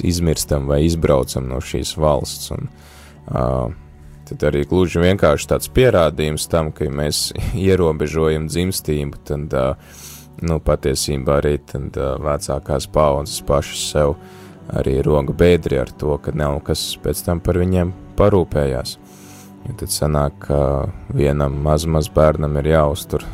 izmirstam 0.07 0.68
vai 0.70 0.85
izbraucam 0.87 1.48
no 1.50 1.61
šīs 1.62 1.96
valsts. 1.98 2.52
Un, 2.55 2.68
uh, 3.26 3.74
tad 4.26 4.46
arī 4.48 4.64
gluži 4.68 5.02
vienkārši 5.02 5.50
tāds 5.52 5.70
pierādījums 5.72 6.48
tam, 6.50 6.72
ka 6.74 6.87
ja 6.87 6.94
mēs 6.94 7.31
ierobežojam 7.68 8.48
dzimstību, 8.50 9.22
tad 9.29 9.57
uh, 9.57 10.00
nu, 10.42 10.61
patiesībā 10.61 11.40
arī 11.40 11.57
tad, 11.66 11.96
uh, 11.98 12.16
vecākās 12.22 12.88
paudzes 12.92 13.42
pašas 13.46 13.87
sev 13.92 14.16
arī 14.76 14.98
roga 15.07 15.35
bēdri 15.37 15.79
ar 15.79 15.92
to, 15.94 16.16
ka 16.18 16.35
nav 16.35 16.59
kas 16.66 16.88
pēc 17.02 17.22
tam 17.26 17.42
par 17.42 17.59
viņiem 17.62 17.92
parūpējās. 18.18 18.96
Jo 19.66 19.74
tad 19.81 19.90
sanāk, 19.90 20.40
ka 20.46 20.59
vienam 21.14 21.59
maz 21.62 21.87
maz 21.90 22.09
bērnam 22.12 22.55
ir 22.61 22.70
jāuztur 22.74 23.24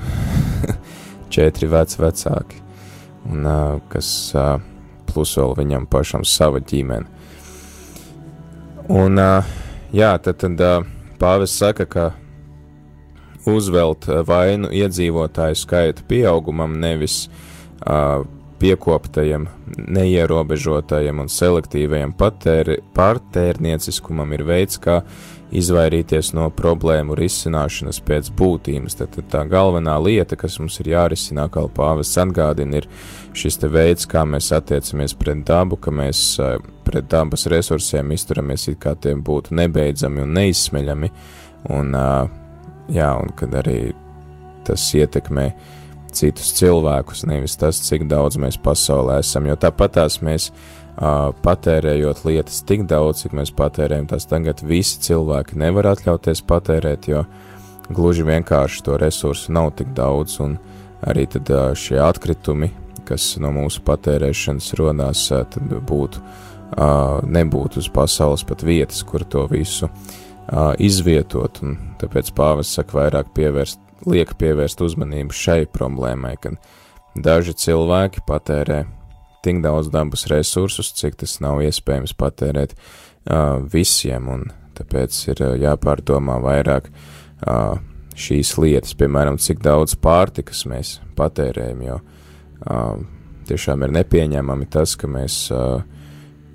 četri 1.34 1.68
veci 1.68 2.00
vecāki, 2.00 2.60
un 3.32 3.48
uh, 3.48 3.80
kas 3.92 4.08
uh, 4.36 4.71
plus 5.14 5.36
vēl 5.38 5.56
viņam 5.58 5.86
pašam 5.90 6.26
sava 6.28 6.60
ģimene. 6.60 7.06
Un, 8.92 9.18
uh, 9.20 9.54
jā, 9.94 10.16
tad, 10.18 10.40
tad 10.42 10.60
uh, 10.60 10.86
pāvis 11.20 11.54
saka, 11.54 11.86
ka 11.86 12.10
uzvelt 13.48 14.06
vainu 14.26 14.70
iedzīvotāju 14.74 15.58
skaita 15.58 16.04
pieaugumam, 16.08 16.74
nevis 16.82 17.26
uh, 17.86 18.24
piekoptajam, 18.62 19.48
neierobežotajam 19.76 21.24
un 21.24 21.30
selektīvajam 21.32 22.12
patēri, 22.18 22.78
pārtērnieciskumam 22.94 24.34
ir 24.36 24.44
veids, 24.46 24.78
kā 24.82 25.00
izvairīties 25.52 26.32
no 26.36 26.48
problēmu 26.56 27.16
risināšanas 27.18 28.00
pēc 28.06 28.30
būtības. 28.38 28.96
Tad, 28.98 29.12
tad 29.16 29.28
tā 29.32 29.42
galvenā 29.50 29.98
lieta, 30.02 30.36
kas 30.40 30.58
mums 30.60 30.78
ir 30.82 30.92
jārisina, 30.94 31.48
kā 31.52 31.66
pāvests 31.76 32.20
atgādina, 32.22 32.80
ir 32.80 32.88
šis 33.36 33.60
veids, 33.72 34.08
kā 34.08 34.24
mēs 34.28 34.52
attiecamies 34.56 35.16
pret 35.18 35.44
dabu, 35.48 35.76
ka 35.76 35.92
mēs 35.94 36.24
eh, 36.42 36.56
pret 36.86 37.10
dabas 37.12 37.46
resursiem 37.52 38.14
izturamies 38.16 38.68
it 38.72 38.80
kā 38.82 38.94
tie 38.96 39.14
būtu 39.14 39.56
nebeidzami 39.58 40.24
un 40.24 40.34
neizsmeļami, 40.38 41.12
un, 41.76 41.94
eh, 41.94 42.34
jā, 42.98 43.12
un 43.20 43.32
kad 43.36 43.60
arī 43.62 43.78
tas 44.66 44.84
ietekmē 44.94 45.50
citus 46.12 46.52
cilvēkus, 46.58 47.24
nevis 47.24 47.56
tas, 47.56 47.78
cik 47.86 48.04
daudz 48.08 48.36
mēs 48.40 48.58
pasaulē 48.60 49.22
esam, 49.22 49.46
jo 49.48 49.56
tāpatās 49.56 50.18
mēs 50.20 50.50
uh, 50.50 50.81
patērējot 50.96 52.24
lietas 52.26 52.60
tik 52.68 52.84
daudz, 52.90 53.22
cik 53.24 53.36
mēs 53.38 53.52
patērējam, 53.56 54.10
tas 54.10 54.28
tagad 54.28 54.60
visi 54.66 55.00
cilvēki 55.06 55.56
nevar 55.60 55.92
atļauties 55.94 56.44
patērēt, 56.48 57.08
jo 57.08 57.24
gluži 57.92 58.26
vienkārši 58.28 58.84
to 58.84 58.98
resursu 59.00 59.52
nav 59.56 59.72
tik 59.78 59.94
daudz, 59.96 60.38
un 60.44 60.58
arī 61.08 61.26
tad 61.32 61.48
šie 61.80 61.98
atkritumi, 62.02 62.70
kas 63.08 63.34
no 63.42 63.50
mūsu 63.54 63.82
patērēšanas 63.86 64.72
rodās, 64.78 65.26
tad 65.32 65.72
būtu, 65.88 66.20
nebūtu 67.28 67.80
uz 67.82 67.88
pasaules 67.92 68.44
pat 68.48 68.62
vietas, 68.64 69.02
kur 69.04 69.24
to 69.24 69.46
visu 69.50 69.88
izvietot, 70.82 71.62
un 71.64 71.76
tāpēc 72.00 72.32
pāvis 72.36 72.72
saka 72.76 73.00
vairāk 73.00 73.32
pievērst 73.36 73.80
liek 74.08 74.32
pievērst 74.38 74.80
uzmanību 74.82 75.34
šai 75.36 75.60
problēmai, 75.70 76.34
ka 76.42 76.56
daži 77.14 77.54
cilvēki 77.54 78.24
patērē 78.26 78.82
tik 79.42 79.62
daudz 79.64 79.90
dabas 79.92 80.26
resursus, 80.30 80.92
cik 80.98 81.18
tas 81.22 81.38
nav 81.42 81.62
iespējams 81.64 82.14
patērēt 82.18 82.74
uh, 82.76 83.62
visiem, 83.72 84.28
un 84.32 84.44
tāpēc 84.78 85.18
ir 85.32 85.42
uh, 85.44 85.54
jāpārdomā 85.60 86.38
vairāk 86.42 86.90
uh, 86.90 87.78
šīs 88.18 88.56
lietas, 88.60 88.94
piemēram, 88.98 89.40
cik 89.42 89.62
daudz 89.64 89.96
pārtikas 90.00 90.64
mēs 90.70 90.98
patērējam, 91.18 91.82
jo 91.86 91.98
uh, 92.02 93.00
tiešām 93.48 93.86
ir 93.86 93.96
nepieņemami 93.98 94.70
tas, 94.72 94.94
ka 94.96 95.10
mēs 95.10 95.44
uh, 95.54 95.82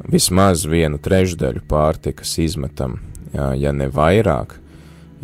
vismaz 0.07 0.67
vienu 0.69 1.01
trešdaļu 1.01 1.65
pārtikas 1.69 2.37
izmetam, 2.43 2.99
uh, 3.33 3.51
ja 3.57 3.75
ne 3.75 3.91
vairāk, 3.91 4.59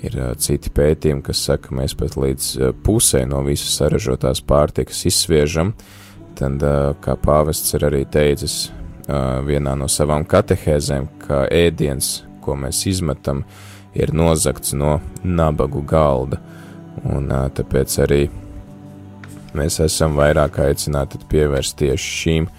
Ir 0.01 0.15
uh, 0.17 0.31
citi 0.41 0.71
pētījumi, 0.73 1.21
kas 1.27 1.43
saka, 1.45 1.69
ka 1.69 1.77
mēs 1.77 1.93
pat 1.97 2.15
līdz 2.17 2.47
uh, 2.57 2.71
pusē 2.85 3.23
no 3.29 3.43
visas 3.45 3.75
saražotās 3.77 4.41
pārtikas 4.45 5.03
izsviežam. 5.09 5.73
Tad, 6.37 6.63
uh, 6.65 6.93
kā 7.03 7.15
pāvests 7.19 7.75
ir 7.77 7.85
arī 7.89 8.03
teicis 8.09 8.71
uh, 9.07 9.41
vienā 9.45 9.75
no 9.77 9.89
savām 9.91 10.25
katehēzēm, 10.25 11.07
ka 11.21 11.43
ēdiens, 11.53 12.23
ko 12.43 12.57
mēs 12.59 12.83
izmetam, 12.89 13.43
ir 13.93 14.13
nozagts 14.15 14.73
no 14.73 14.97
nabagu 15.23 15.83
galda. 15.85 16.41
Un 17.03 17.29
uh, 17.29 17.45
tāpēc 17.53 17.99
arī 18.05 18.21
mēs 19.53 19.79
esam 19.85 20.17
vairāk 20.17 20.57
aicināti 20.65 21.21
pievērst 21.29 21.77
tieši 21.81 22.17
šīm 22.19 22.49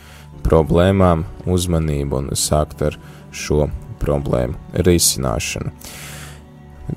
problēmām 0.45 1.25
uzmanību 1.51 2.23
un 2.23 2.33
sākt 2.39 2.85
ar 2.87 2.99
šo 3.35 3.69
problēmu 4.03 4.83
risināšanu. 4.87 5.73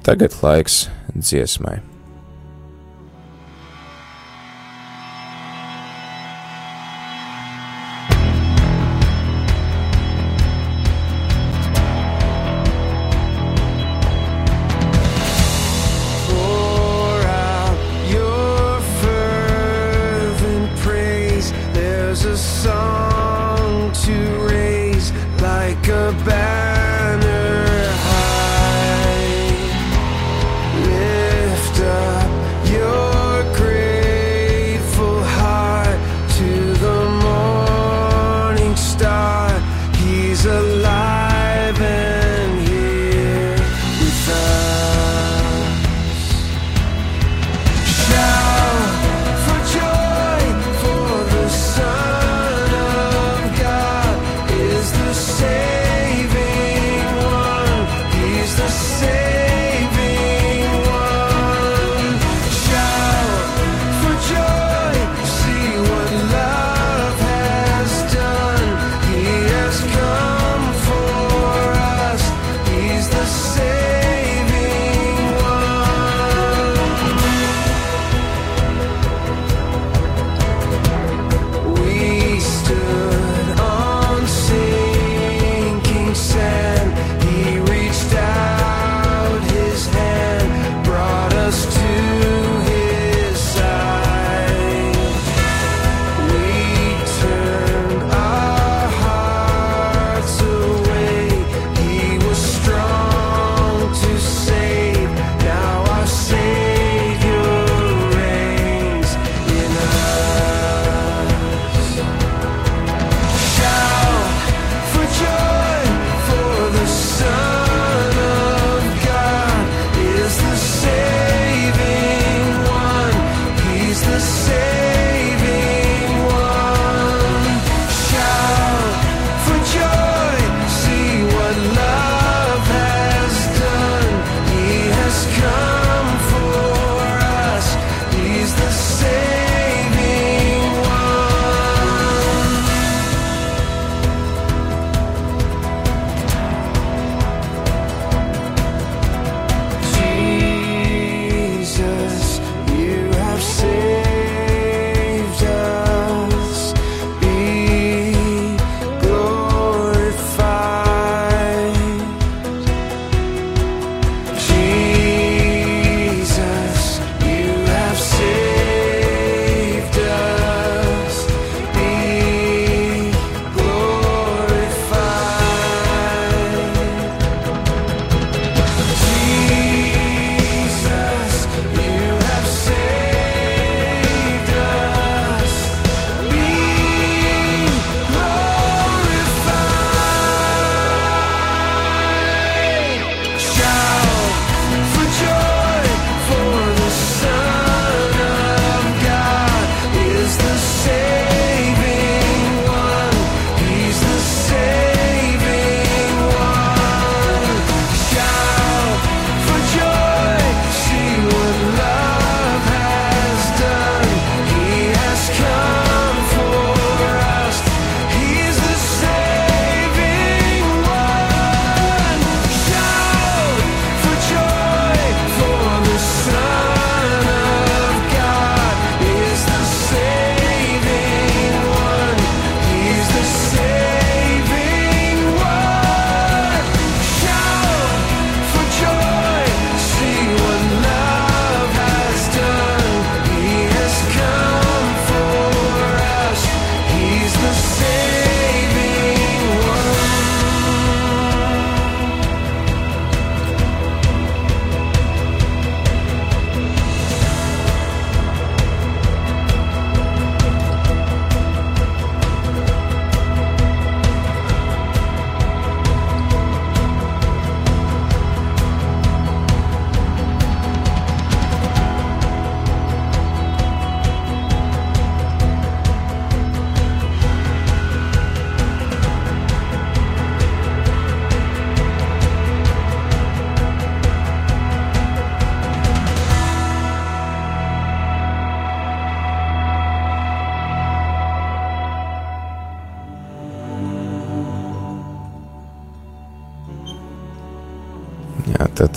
Tagad 0.04 0.36
laiks 0.44 0.86
dziesmai. 1.16 1.80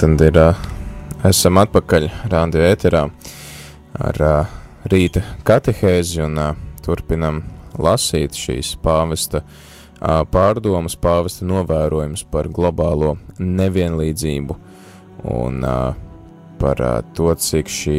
Tad, 0.00 0.22
ir, 0.24 0.38
esam 1.28 1.58
atpakaļ 1.60 2.06
rādio 2.32 2.60
ēterā 2.64 3.02
ar 4.00 4.20
rīta 4.88 5.20
katehēzi 5.44 6.22
un 6.24 6.38
turpinam 6.80 7.42
lasīt 7.76 8.32
šīs 8.32 8.70
pāvesta 8.80 9.42
pārdomas, 10.32 10.96
pāvesta 10.96 11.44
novērojumus 11.44 12.22
par 12.32 12.48
globālo 12.48 13.18
nevienlīdzību 13.44 14.56
un 15.34 15.68
par 16.62 16.80
to, 17.12 17.28
cik, 17.36 17.68
šī, 17.68 17.98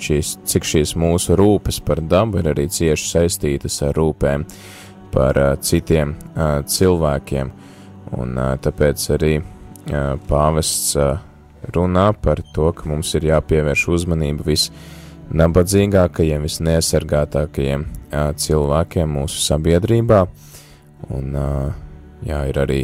šīs, 0.00 0.32
cik 0.48 0.70
šīs 0.70 0.94
mūsu 0.96 1.36
rūpes 1.36 1.82
par 1.84 2.00
dabu 2.00 2.40
ir 2.40 2.48
arī 2.54 2.70
cieši 2.72 3.10
saistītas 3.10 3.82
ar 3.84 3.92
rūpēm 4.00 4.48
par 5.12 5.42
citiem 5.60 6.16
cilvēkiem. 6.72 7.52
Un 8.16 8.42
tāpēc 8.64 9.06
arī 9.18 9.36
pāvests 10.32 10.96
runā 11.72 12.12
par 12.20 12.42
to, 12.54 12.72
ka 12.72 12.88
mums 12.88 13.14
ir 13.18 13.28
jāpievērš 13.30 13.86
uzmanība 13.96 14.44
visnabadzīgākajiem, 14.48 16.44
visneaizsargātākajiem 16.48 17.86
cilvēkiem 18.44 19.16
mūsu 19.18 19.42
sabiedrībā. 19.44 20.20
Un 21.14 21.36
jā, 22.24 22.40
ir 22.50 22.60
arī 22.60 22.82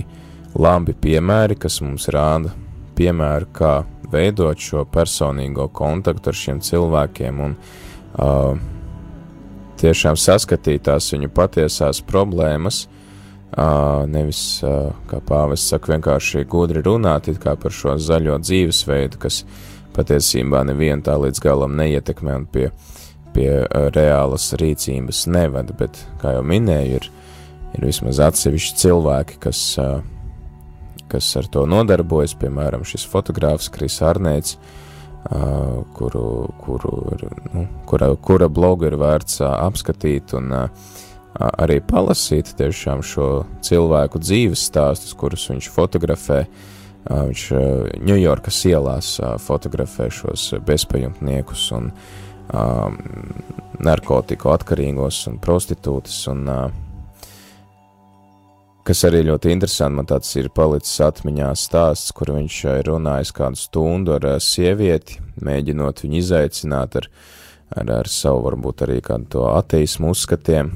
labi 0.55 0.95
piemēri, 0.95 1.57
kas 1.61 1.81
mums 1.85 2.09
rāda 2.13 2.53
piemēru, 2.99 3.47
kā 3.55 3.75
veidot 4.11 4.59
šo 4.59 4.85
personīgo 4.91 5.69
kontaktu 5.73 6.33
ar 6.33 6.37
šiem 6.37 6.59
cilvēkiem 6.67 7.41
un 7.45 7.53
uh, 7.55 8.59
tiešām 9.81 10.19
saskatīt 10.19 10.83
tās 10.89 11.13
viņu 11.15 11.31
patiesās 11.33 12.03
problēmas, 12.05 12.85
uh, 12.85 13.00
Uh, 13.51 14.05
nevis, 14.07 14.61
uh, 14.63 14.93
kā 15.11 15.19
pāvests 15.27 15.73
saka, 15.73 15.97
vienkārši 15.97 16.45
gudri 16.47 16.85
runāt 16.87 17.27
par 17.43 17.73
šo 17.75 17.97
zaļo 17.99 18.37
dzīvesveidu, 18.39 19.19
kas 19.19 19.41
patiesībā 19.97 20.63
nevienu 20.69 21.03
tā 21.03 21.17
līdz 21.19 21.43
galam 21.43 21.75
neietekmē 21.75 22.37
un 22.39 22.47
pie, 22.47 22.69
pie 23.35 23.49
uh, 23.65 23.89
reālas 23.91 24.53
rīcības 24.55 25.25
nevada, 25.27 25.75
bet, 25.75 25.99
kā 26.23 26.37
jau 26.37 26.45
minēju, 26.47 27.01
ir, 27.01 27.11
ir 27.75 27.89
vismaz 27.91 28.23
atsevišķi 28.29 28.79
cilvēki, 28.85 29.41
kas, 29.43 29.65
kas 31.11 31.35
ar 31.43 31.51
to 31.51 31.67
nodarbojas, 31.67 32.39
piemēram, 32.39 32.87
šis 32.87 33.09
fotogrāfs 33.11 33.67
Kris 33.75 33.99
Arnēts, 33.99 34.61
uh, 35.27 35.83
kuru, 35.99 36.25
kuru 36.63 36.97
nu, 37.51 37.67
kura, 37.91 38.15
kura 38.15 38.47
blogu 38.47 38.87
ir 38.87 39.01
vērts 39.03 39.43
uh, 39.43 39.57
apskatīt 39.67 40.39
un 40.39 40.55
uh, 40.55 40.91
arī 41.39 41.79
palasīt 41.85 42.55
tiešām 42.59 43.05
šo 43.07 43.31
cilvēku 43.65 44.21
dzīves 44.23 44.67
stāstus, 44.71 45.15
kurus 45.15 45.49
viņš 45.53 45.71
fotografē. 45.75 46.45
Viņš 47.11 47.45
Ņujorkas 48.05 48.59
ielās 48.69 49.15
fotografē 49.41 50.11
šos 50.13 50.51
bezpajumtniekus 50.67 51.71
un 51.73 51.89
um, 52.53 52.99
narkotiku 53.81 54.53
atkarīgos 54.53 55.23
un 55.31 55.39
prostitūtas. 55.41 56.19
Un, 56.29 56.45
uh, 56.51 56.69
kas 58.87 59.05
arī 59.09 59.23
ļoti 59.31 59.53
interesanti, 59.55 59.97
man 59.97 60.11
tāds 60.11 60.35
ir 60.37 60.51
palicis 60.53 61.01
atmiņā 61.07 61.51
stāsts, 61.59 62.13
kur 62.17 62.35
viņš 62.37 62.61
ir 62.75 62.91
runājis 62.91 63.33
kādu 63.37 63.61
stundu 63.61 64.17
ar 64.19 64.29
sievieti, 64.43 65.21
mēģinot 65.41 66.05
viņu 66.05 66.21
izaicināt 66.21 67.01
ar, 67.01 67.11
ar, 67.71 67.97
ar 68.01 68.11
savu 68.11 68.45
varbūt 68.49 68.85
arī 68.87 69.01
kādu 69.05 69.31
to 69.37 69.49
ateismu 69.55 70.13
uzskatiem, 70.13 70.73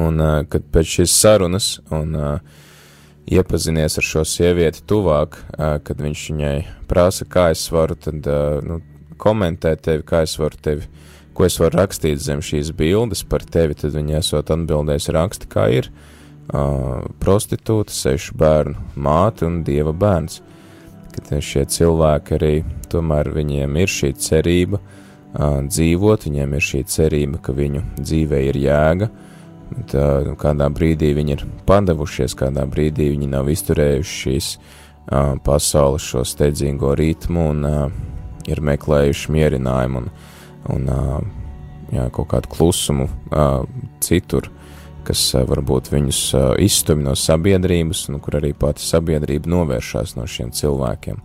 Un, 0.00 0.20
kad 0.50 0.64
pēc 0.74 0.96
šīs 0.98 1.12
sarunas 1.14 1.68
un 1.94 2.16
iepazinies 3.30 3.98
ar 4.00 4.04
šo 4.04 4.24
sievieti 4.26 4.82
tuvāk, 4.90 5.38
kad 5.56 6.00
viņš 6.02 6.24
viņai 6.32 6.56
prasa, 6.90 7.26
kā 7.30 7.50
es 7.54 7.62
varu 7.72 7.94
tad, 7.96 8.26
nu, 8.66 8.80
komentēt 9.20 9.84
tevi, 9.86 10.02
kā 10.06 10.24
es 10.26 10.34
varu 10.40 10.58
tevi, 10.60 10.88
ko 11.34 11.46
es 11.46 11.58
varu 11.62 11.78
rakstīt 11.78 12.20
zem 12.22 12.42
šīs 12.44 12.72
bildes 12.76 13.22
par 13.26 13.46
tevi, 13.46 13.76
tad 13.78 13.94
viņa 13.94 14.18
esot 14.18 14.50
atbildējis 14.54 15.08
raksti, 15.14 15.50
kā 15.50 15.68
ir 15.78 15.88
prostitūta, 17.22 17.94
sešu 17.94 18.34
bērnu 18.38 18.98
māte 19.00 19.46
un 19.46 19.62
dieva 19.64 19.94
bērns. 19.96 20.42
Kad 21.14 21.30
šie 21.46 21.62
cilvēki 21.70 22.34
arī, 22.34 22.54
tomēr 22.90 23.30
viņiem 23.30 23.76
ir 23.78 23.90
šī 23.90 24.10
cerība 24.18 24.82
dzīvot, 25.34 26.26
viņiem 26.26 26.56
ir 26.58 26.66
šī 26.68 26.82
cerība, 26.90 27.38
ka 27.42 27.54
viņu 27.54 27.82
dzīvē 28.00 28.42
ir 28.50 28.58
jēga, 28.58 29.08
Bet, 29.70 29.94
uh, 29.96 30.32
kādā 30.38 30.68
brīdī 30.72 31.12
viņi 31.16 31.36
ir 31.36 31.44
padevušies, 31.68 32.36
kādā 32.38 32.66
brīdī 32.70 33.08
viņi 33.14 33.30
nav 33.32 33.48
izturējuši 33.52 34.16
šīs 34.20 34.50
uh, 34.58 35.34
pasaules 35.44 36.04
šo 36.04 36.24
steidzīgo 36.28 36.92
ritmu 36.98 37.48
un 37.54 37.68
uh, 37.68 37.86
ir 38.50 38.60
meklējuši 38.64 39.32
mierinājumu 39.34 40.02
un, 40.02 40.10
un 40.74 40.90
uh, 40.92 41.16
jā, 41.94 42.08
kaut 42.14 42.28
kādu 42.34 42.52
klusumu 42.52 43.08
uh, 43.08 43.64
citur, 44.04 44.50
kas 45.08 45.26
uh, 45.34 45.46
varbūt 45.48 45.88
viņus 45.94 46.22
uh, 46.36 46.48
izstumj 46.60 47.08
no 47.08 47.16
sabiedrības, 47.18 48.06
un 48.12 48.20
kur 48.24 48.38
arī 48.40 48.52
pati 48.56 48.84
sabiedrība 48.84 49.50
novēršās 49.50 50.18
no 50.18 50.28
šiem 50.28 50.52
cilvēkiem. 50.54 51.22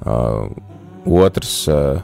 Uh, 0.00 0.50
otrs 1.06 1.62
uh, 1.70 2.02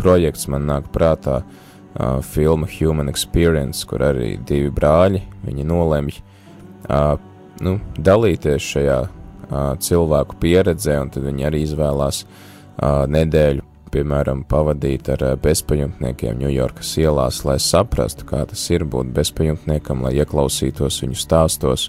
projekts 0.00 0.46
man 0.52 0.70
nāk 0.70 0.88
prātā 0.94 1.42
uh, 1.42 1.66
uh, 1.98 2.20
filma 2.22 2.66
Human 2.78 3.08
Experience, 3.08 3.86
kur 3.86 4.04
arī 4.04 4.36
divi 4.46 4.70
brāļi 4.74 5.22
nolemj 5.64 6.20
uh, 6.20 7.16
nu, 7.64 7.78
dalīties 7.98 8.68
šajā 8.74 9.00
uh, 9.06 9.72
cilvēku 9.80 10.38
pieredzē, 10.40 11.00
un 11.02 11.10
tad 11.12 11.26
viņi 11.26 11.48
arī 11.48 11.64
izvēlās 11.66 12.22
uh, 12.24 13.04
nedēļu, 13.10 13.66
piemēram, 13.90 14.44
pavadīt 14.48 15.10
ar 15.12 15.24
uh, 15.26 15.36
bezpajumtniekiem 15.42 16.38
Ņujorkas 16.44 16.94
ielās, 17.02 17.42
lai 17.48 17.58
saprastu, 17.62 18.28
kā 18.28 18.44
tas 18.50 18.64
ir 18.70 18.86
būt 18.88 19.12
bezpajumtniekam, 19.16 20.04
lai 20.06 20.14
ieklausītos 20.22 21.02
viņu 21.04 21.18
stāstos, 21.18 21.88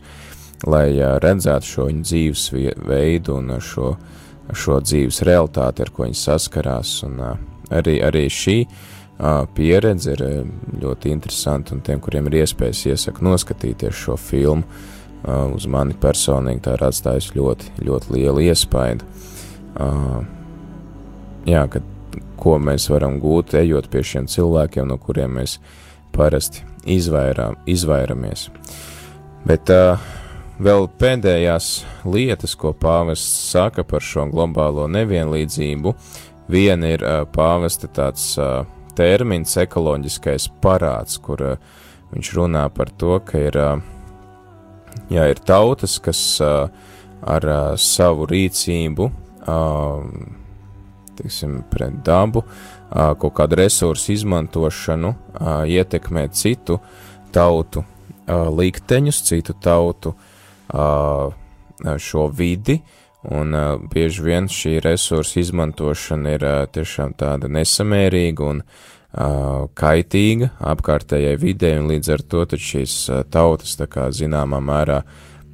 lai 0.66 0.90
uh, 0.98 1.18
redzētu 1.24 1.74
šo 1.76 1.90
viņu 1.92 2.08
dzīves 2.08 2.48
veidu 2.88 3.38
un 3.38 3.60
šo, 3.62 3.94
šo 4.52 4.82
dzīves 4.82 5.22
realitāti, 5.28 5.86
ar 5.86 5.94
ko 5.94 6.08
viņi 6.08 6.20
saskarās, 6.26 6.98
un 7.08 7.22
uh, 7.22 7.38
arī, 7.72 8.00
arī 8.06 8.26
šī 8.34 8.58
uh, 8.66 8.90
pieredze 9.56 10.16
ir 10.16 10.24
ļoti 10.82 11.12
interesanta, 11.14 11.76
un 11.76 11.84
tiem, 11.86 12.00
kuriem 12.02 12.30
ir 12.30 12.42
iespējas, 12.42 12.86
iesaku 12.90 13.26
noskatīties 13.28 13.98
šo 14.06 14.18
filmu. 14.18 14.64
Uz 15.54 15.68
mani 15.70 15.94
personīgi 16.02 16.64
tā 16.66 16.74
ir 16.78 16.84
atstājusi 16.88 17.36
ļoti, 17.38 17.74
ļoti 17.86 18.16
lielu 18.16 18.48
iespaidu. 18.48 19.06
Jā, 21.46 21.62
kad, 21.70 21.86
ko 22.42 22.58
mēs 22.58 22.88
varam 22.90 23.20
gūt, 23.22 23.54
ejot 23.62 23.92
pie 23.94 24.02
šiem 24.02 24.26
cilvēkiem, 24.30 24.90
no 24.90 24.98
kuriem 24.98 25.38
mēs 25.38 25.60
parasti 26.16 26.66
izvairām, 26.90 27.60
izvairamies. 27.70 28.48
Bet 29.46 29.70
uh, 29.74 30.02
vēl 30.62 30.88
pēdējās 31.02 31.70
lietas, 32.06 32.56
ko 32.58 32.74
pāvests 32.78 33.52
saka 33.52 33.86
par 33.88 34.06
šo 34.06 34.28
globālo 34.32 34.88
nevienlīdzību, 34.92 35.96
viena 36.52 36.94
ir 36.94 37.06
uh, 37.06 37.24
pāvesta 37.30 37.90
tāds 37.90 38.34
uh, 38.42 38.64
termins 38.98 39.56
ekoloģiskais 39.62 40.48
parāds, 40.64 41.18
kur 41.24 41.44
uh, 41.46 41.58
viņš 42.12 42.32
runā 42.38 42.66
par 42.76 42.92
to, 43.00 43.18
ka 43.26 43.40
ir, 43.40 43.58
uh, 43.58 43.80
jā, 45.12 45.28
ir 45.32 45.42
tautas, 45.48 45.98
kas 46.04 46.22
uh, 46.44 46.68
ar 47.22 47.46
savu 47.78 48.26
rīcību, 48.26 49.06
tiksim, 51.20 51.60
pret 51.70 52.00
dabu, 52.02 52.42
kaut 52.90 53.36
kādu 53.38 53.60
resursu 53.60 54.16
izmantošanu 54.16 55.12
ietekmē 55.70 56.24
citu 56.34 56.80
tautu 57.30 57.84
likteņus, 58.58 59.22
citu 59.28 59.54
tautu 59.62 60.16
šo 62.02 62.26
vidi, 62.34 62.80
uh, 62.82 63.01
Un 63.30 63.54
uh, 63.54 63.76
bieži 63.94 64.24
vien 64.26 64.48
šī 64.50 64.80
resursa 64.82 65.40
izmantošana 65.44 66.32
ir 66.34 66.46
uh, 66.46 66.56
tiešām 66.74 67.14
tāda 67.20 67.50
nesamērīga 67.54 68.48
un 68.48 68.64
uh, 68.64 69.68
kaitīga 69.78 70.50
apkārtējai 70.72 71.36
videi, 71.38 71.76
un 71.78 71.92
līdz 71.92 72.10
ar 72.16 72.24
to 72.26 72.48
šīs 72.58 72.96
uh, 73.12 73.22
tautas, 73.30 73.76
tā 73.78 73.86
kā 73.86 74.08
zināmā 74.10 74.58
mērā, 74.66 75.04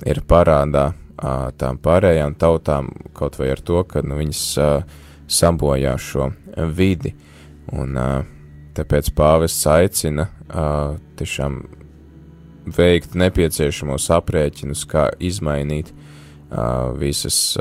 ir 0.08 0.24
parādā 0.24 0.94
uh, 0.94 1.50
tām 1.60 1.82
pārējām 1.84 2.38
tautām, 2.40 2.94
kaut 3.18 3.36
vai 3.36 3.52
ar 3.52 3.60
to, 3.60 3.84
ka 3.84 4.00
nu, 4.00 4.16
viņas 4.22 4.46
uh, 4.64 5.04
sabojā 5.28 5.98
šo 6.00 6.32
vidi. 6.72 7.18
Un 7.76 8.00
uh, 8.00 8.22
tāpēc 8.80 9.12
pāvests 9.12 9.68
aicina 9.68 10.30
uh, 10.30 10.96
tiešām 11.20 11.66
veikt 12.78 13.16
nepieciešamos 13.20 14.08
aprēķinus, 14.16 14.88
kā 14.88 15.10
izmainīt 15.20 15.92
visas, 16.98 17.58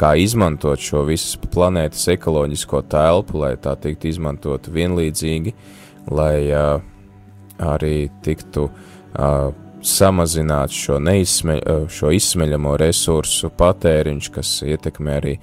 kā 0.00 0.12
izmantot 0.16 0.80
šo 0.80 1.04
visas 1.08 1.36
planētas 1.50 2.06
ekoloģisko 2.14 2.82
telpu, 2.90 3.40
lai 3.42 3.56
tā 3.60 3.74
tiktu 3.80 4.10
izmantot 4.12 4.70
vienlīdzīgi, 4.72 5.54
lai 6.10 6.36
arī 7.60 7.96
tiktu 8.24 8.68
samazināt 9.80 10.72
šo, 10.76 10.98
neizsmeļ, 11.02 11.60
šo 11.90 12.12
izsmeļamo 12.16 12.76
resursu 12.80 13.50
patēriņš, 13.56 14.30
kas 14.34 14.54
ietekmē 14.68 15.16
arī 15.20 15.34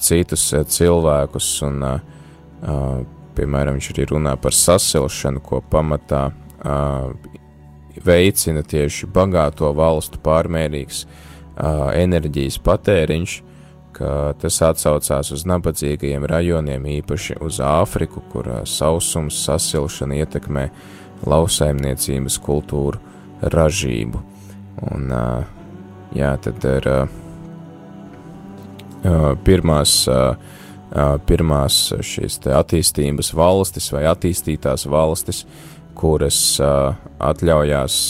citus 0.00 0.48
cilvēkus, 0.72 1.50
un, 1.66 1.84
piemēram, 3.36 3.76
viņš 3.76 3.90
arī 3.92 4.08
runā 4.14 4.36
par 4.40 4.54
sasilšanu, 4.56 5.42
ko 5.44 5.60
pamatā 5.70 6.28
veicina 8.06 8.62
tieši 8.62 9.08
bagāto 9.12 9.72
valstu 9.76 10.20
pārmērīgs 10.22 11.04
enerģijas 11.56 12.58
patēriņš, 12.64 13.36
ka 13.96 14.34
tas 14.40 14.58
atsaucās 14.60 15.32
uz 15.32 15.44
nabadzīgajiem 15.48 16.26
rajoniem, 16.28 16.88
īpaši 16.98 17.38
uz 17.44 17.60
Āfriku, 17.64 18.20
kur 18.32 18.50
sausums, 18.68 19.38
sasilšana 19.46 20.18
ietekmē 20.20 20.66
lauksaimniecības 21.24 22.36
kultūru 22.44 23.00
ražību. 23.40 24.20
Un, 24.92 25.08
jā, 26.16 26.34
tad 26.44 26.66
ir 26.68 26.90
pirmās, 29.46 29.94
pirmās 31.30 31.80
šīs 32.04 32.38
attīstības 32.52 33.32
valstis 33.36 33.88
vai 33.96 34.04
attīstītās 34.12 34.84
valstis, 34.92 35.46
kuras 35.96 36.60
atļaujās 36.60 38.00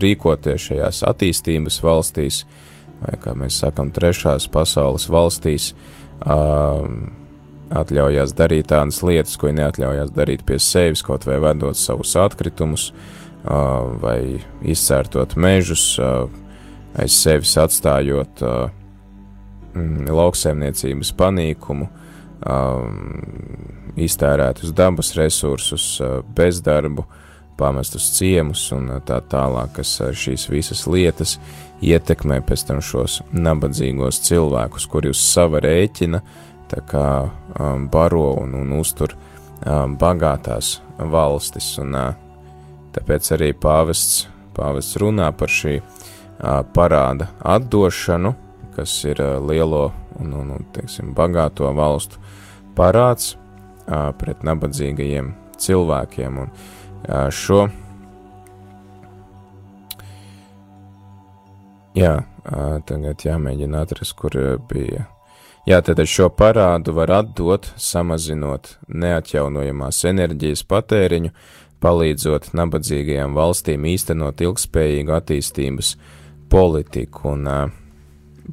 rīkoties 0.00 0.68
šajās 0.68 1.02
attīstības 1.08 1.80
valstīs, 1.84 2.42
vai 3.02 3.16
kā 3.22 3.34
mēs 3.38 3.60
sakam, 3.62 3.90
trešās 3.94 4.48
pasaules 4.52 5.08
valstīs, 5.12 5.72
uh, 6.24 6.86
atļaujās 7.72 8.34
darīt 8.36 8.68
tādas 8.72 9.00
lietas, 9.06 9.38
ko 9.40 9.52
neatļaujās 9.54 10.12
darīt 10.14 10.44
pie 10.48 10.58
sevis, 10.62 11.02
kaut 11.04 11.26
vai 11.28 11.38
vedot 11.42 11.78
savus 11.78 12.14
atkritumus, 12.20 12.90
uh, 12.92 13.90
vai 14.02 14.20
izcērtot 14.62 15.36
mežus, 15.40 15.86
uh, 16.00 16.28
aiz 16.98 17.16
sevis 17.16 17.56
atstājot 17.60 18.44
uh, 18.44 18.70
lauksaimniecības 20.12 21.14
panīkumu, 21.16 21.88
uh, 21.88 21.98
iztērētus 24.02 24.72
dabas 24.76 25.12
resursus, 25.18 25.86
bezdarbu, 26.36 27.04
pamestus 27.62 28.10
ciemus 28.16 28.66
un 28.74 28.90
tā 29.06 29.22
tālāk, 29.30 29.76
kas 29.78 29.94
šīs 30.18 30.48
visas 30.50 30.86
lietas 30.90 31.38
ietekmē 31.82 32.40
pēc 32.46 32.66
tam 32.68 32.82
šos 32.82 33.20
nabadzīgos 33.30 34.20
cilvēkus, 34.26 34.88
kuri 34.90 35.12
uz 35.14 35.22
sava 35.22 35.62
rēķina 35.62 36.22
tā 36.72 36.80
kā 36.88 37.06
um, 37.22 37.88
baro 37.92 38.32
un, 38.40 38.54
un 38.62 38.72
uztur 38.78 39.14
um, 39.14 39.96
bagātās 40.00 40.78
valstis, 40.98 41.74
un 41.82 41.96
uh, 41.98 42.14
tāpēc 42.96 43.32
arī 43.36 43.50
pāvests, 43.52 44.26
pāvests 44.56 44.98
runā 45.02 45.28
par 45.36 45.52
šī 45.52 45.78
uh, 45.80 46.62
parāda 46.74 47.28
atdošanu, 47.54 48.34
kas 48.76 48.96
ir 49.08 49.20
uh, 49.20 49.36
lielo 49.44 49.90
un, 50.20 50.32
un, 50.38 50.56
un 50.56 50.66
teiksim, 50.72 51.12
bagāto 51.16 51.68
valstu 51.76 52.20
parāds, 52.76 53.36
pret 54.16 54.44
nabadzīgajiem 54.46 55.32
cilvēkiem. 55.60 56.36
Un 56.38 56.52
šo, 57.06 57.66
jā, 61.98 62.12
tagad 62.88 63.24
jāmēģina 63.26 63.82
atrast, 63.86 64.14
kur 64.18 64.36
bija. 64.70 65.08
Jā, 65.66 65.78
tad 65.86 66.00
šo 66.10 66.26
parādu 66.34 66.94
var 66.96 67.12
atdot, 67.20 67.68
samazinot 67.78 68.76
neatjaunojamās 68.88 70.00
enerģijas 70.10 70.64
patēriņu, 70.66 71.30
palīdzot 71.82 72.50
nabadzīgajām 72.58 73.34
valstīm 73.38 73.86
īstenot 73.92 74.42
ilgspējīgu 74.42 75.14
attīstības 75.14 75.96
politiku. 76.50 77.36
Un 77.36 77.46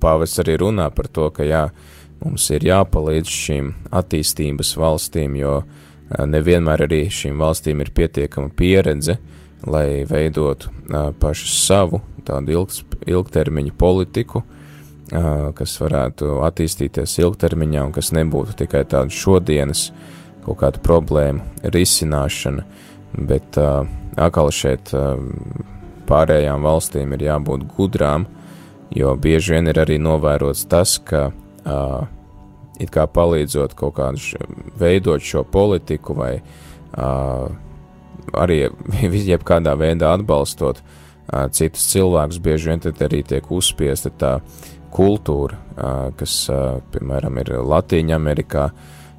pāvis 0.02 0.38
arī 0.42 0.60
runā 0.62 0.90
par 0.94 1.10
to, 1.14 1.30
ka 1.34 1.46
jā, 1.46 1.66
uh, 1.70 1.98
Mums 2.20 2.50
ir 2.52 2.66
jāpalīdz 2.68 3.32
šīm 3.32 3.70
attīstības 3.96 4.74
valstīm, 4.80 5.38
jo 5.40 5.62
nevienmēr 6.18 6.86
arī 6.88 7.04
šīm 7.14 7.42
valstīm 7.42 7.84
ir 7.84 7.92
pietiekama 7.96 8.52
pieredze, 8.56 9.20
lai 9.68 10.06
veidotu 10.10 10.72
pašu 11.20 11.50
savu 11.52 12.02
tādu 12.26 12.56
ilgs, 12.56 12.84
ilgtermiņu 13.10 13.76
politiku, 13.78 14.44
kas 15.58 15.76
varētu 15.82 16.40
attīstīties 16.46 17.18
ilgtermiņā 17.22 17.86
un 17.88 17.94
kas 17.96 18.12
nebūtu 18.16 18.56
tikai 18.64 18.86
tāda 18.90 19.14
šodienas 19.14 19.90
kaut 20.46 20.62
kāda 20.62 20.82
problēma 20.86 21.70
risināšana, 21.74 22.66
bet 23.30 23.58
atkal 23.60 24.52
šeit 24.54 24.94
pārējām 26.10 26.66
valstīm 26.66 27.14
ir 27.18 27.26
jābūt 27.28 27.66
gudrām, 27.76 28.26
jo 28.96 29.14
bieži 29.22 29.58
vien 29.58 29.70
ir 29.70 29.82
arī 29.82 30.00
novērots 30.02 30.66
tas, 30.70 30.96
ka 31.06 31.28
uh, 31.30 32.08
it 32.80 32.92
kā 32.94 33.06
palīdzot 33.12 33.76
kaut 33.78 33.98
kādu 34.00 34.22
š, 34.22 34.40
veidot 34.80 35.24
šo 35.24 35.44
politiku 35.44 36.16
vai 36.18 36.34
uh, 36.40 37.50
arī 38.34 38.62
jebkādā 39.34 39.76
veidā 39.80 40.14
atbalstot 40.16 40.82
uh, 40.82 41.48
citus 41.52 41.88
cilvēkus, 41.92 42.42
bieži 42.44 42.72
vien 42.72 42.84
tad 42.86 43.02
arī 43.06 43.24
tiek 43.28 43.52
uzspiesta 43.52 44.12
tā 44.12 44.38
kultūra, 44.96 45.60
uh, 45.60 46.00
kas, 46.18 46.42
uh, 46.54 46.80
piemēram, 46.94 47.42
ir 47.44 47.54
Latīņa 47.62 48.16
Amerikā, 48.18 48.70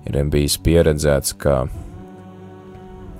ir 0.08 0.18
bijis 0.32 0.56
pieredzēts, 0.64 1.36
ka 1.38 1.60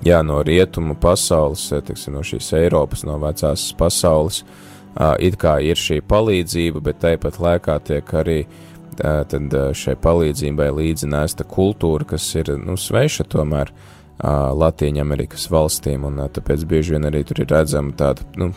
jā, 0.07 0.23
no 0.27 0.41
rietumu 0.47 0.97
pasaules, 0.99 1.69
teiksim, 1.87 2.17
no 2.17 2.25
šīs 2.27 2.51
Eiropas, 2.59 3.05
no 3.07 3.21
vecās 3.23 3.69
pasaules, 3.79 4.43
uh, 4.43 5.15
it 5.21 5.39
kā 5.39 5.59
ir 5.63 5.79
šī 5.79 6.01
palīdzība, 6.11 6.83
bet 6.89 7.05
tāpat 7.05 7.39
laikā 7.45 7.79
tiek 7.87 8.17
arī 8.19 8.41
uh, 8.47 8.70
tad 9.01 9.55
šai 9.77 9.97
palīdzībai 10.01 10.69
līdzi 10.77 11.09
nēsta 11.11 11.47
kultūra, 11.49 12.07
kas 12.15 12.27
ir 12.39 12.53
nu, 12.61 12.77
sveša 12.81 13.27
tomēr 13.33 13.73
Latvijas 14.21 15.01
Amerikas 15.01 15.47
valstīm, 15.51 16.05
un 16.09 16.21
tāpēc 16.29 16.67
bieži 16.69 16.97
vien 16.97 17.09
arī 17.09 17.23
tur 17.25 17.41
ir 17.41 17.51
redzama 17.51 17.95
tāda 17.97 18.27
nu, 18.41 18.51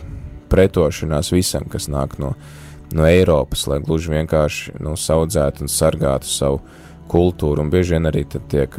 pretošanās 0.51 1.31
visam, 1.33 1.65
kas 1.71 1.87
nāk 1.89 2.17
no, 2.21 2.33
no 2.93 3.07
Eiropas, 3.07 3.65
lai 3.71 3.79
gluži 3.83 4.11
vienkārši 4.13 4.77
nu, 4.83 4.97
saudzētu 4.99 5.65
un 5.65 5.71
sargātu 5.71 6.29
savu 6.29 6.61
kultūru, 7.11 7.63
un 7.63 7.71
bieži 7.73 7.95
vien 7.95 8.09
arī 8.09 8.25
tiek 8.27 8.75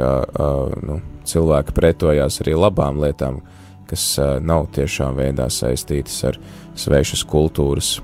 nu, 0.85 1.01
cilvēki 1.25 1.75
pretojās 1.77 2.41
arī 2.45 2.57
labām 2.59 3.01
lietām, 3.03 3.41
kas 3.89 4.15
nav 4.45 4.69
tiešām 4.77 5.17
veidā 5.19 5.49
saistītas 5.53 6.21
ar 6.29 6.39
svešas 6.77 7.25
kultūras 7.29 7.99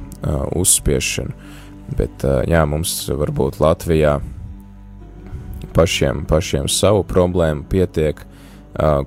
uzspiešanu. 0.56 1.49
Bet 1.96 2.24
jā, 2.46 2.60
mums 2.68 2.92
varbūt 3.08 3.58
Latvijā 3.60 4.18
pašiem, 5.74 6.24
pašiem 6.28 6.68
savu 6.68 7.02
problēmu 7.06 7.64
pietiek, 7.70 8.20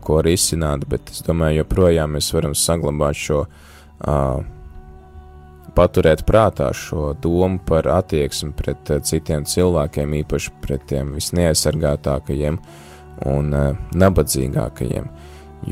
ko 0.03 0.19
risināt, 0.25 0.83
bet 0.89 1.11
es 1.13 1.23
domāju, 1.25 1.63
joprojām 1.63 2.17
mēs 2.17 2.31
varam 2.35 2.55
saglabāt 2.57 3.17
šo, 3.17 3.39
paturēt 5.73 6.25
prātā 6.27 6.69
šo 6.75 7.13
domu 7.23 7.61
par 7.65 7.87
attieksmi 7.89 8.51
pret 8.57 8.91
citiem 9.07 9.47
cilvēkiem, 9.49 10.17
īpaši 10.21 10.53
pret 10.61 10.85
tiem 10.91 11.15
visneaizsargātākajiem 11.15 12.59
un 13.31 13.55
nabadzīgākajiem, 13.95 15.09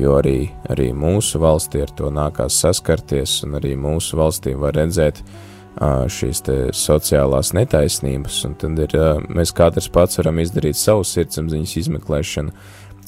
jo 0.00 0.18
arī, 0.18 0.38
arī 0.72 0.90
mūsu 0.96 1.42
valstī 1.42 1.84
ar 1.84 1.92
to 1.94 2.10
nākās 2.10 2.56
saskarties, 2.64 3.42
un 3.46 3.60
arī 3.60 3.76
mūsu 3.76 4.16
valstī 4.18 4.56
var 4.58 4.74
redzēt, 4.80 5.20
uh, 5.20 5.51
šīs 5.80 6.42
sociālās 6.76 7.52
netaisnības, 7.56 8.44
un 8.44 8.54
tad 8.60 8.78
ir, 8.84 8.96
mēs 9.32 9.54
katrs 9.56 9.88
pats 9.92 10.20
varam 10.20 10.38
izdarīt 10.42 10.76
savu 10.76 11.04
sirdsapziņas 11.08 11.76
izmeklēšanu, 11.80 12.52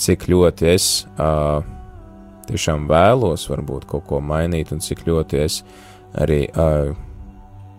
cik 0.00 0.28
ļoti 0.32 0.70
es 0.72 0.86
tiešām 2.48 2.88
vēlos 2.88 3.48
varbūt 3.50 3.84
kaut 3.88 4.06
ko 4.08 4.20
mainīt, 4.20 4.72
un 4.72 4.80
cik 4.80 5.04
ļoti 5.06 5.42
es 5.44 5.60
arī 6.16 6.46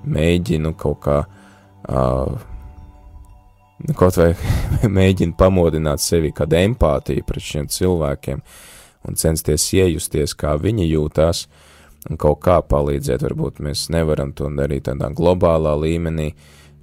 mēģinu 0.05 0.75
kaut 0.77 1.01
kā, 1.01 1.19
uh, 1.89 2.37
kaut 3.97 4.21
vai 4.21 4.31
mēģinu 5.01 5.33
pamodināt 5.37 6.03
sevi 6.03 6.29
kādu 6.35 6.61
empātiju 6.61 7.25
pret 7.25 7.41
šiem 7.41 7.69
cilvēkiem 7.73 8.41
un 9.05 9.17
censties 9.17 9.65
iejusties, 9.73 10.33
kā 10.37 10.53
viņi 10.61 10.91
jūtās, 10.91 11.45
uh, 11.45 11.64
un 12.09 12.19
kaut 12.21 12.41
kā 12.45 12.59
palīdzēt. 12.65 13.25
Varbūt 13.25 13.61
mēs 13.65 13.87
nevaram 13.93 14.33
to 14.37 14.49
darīt 14.53 14.87
tādā 14.89 15.09
globālā 15.15 15.75
līmenī, 15.81 16.31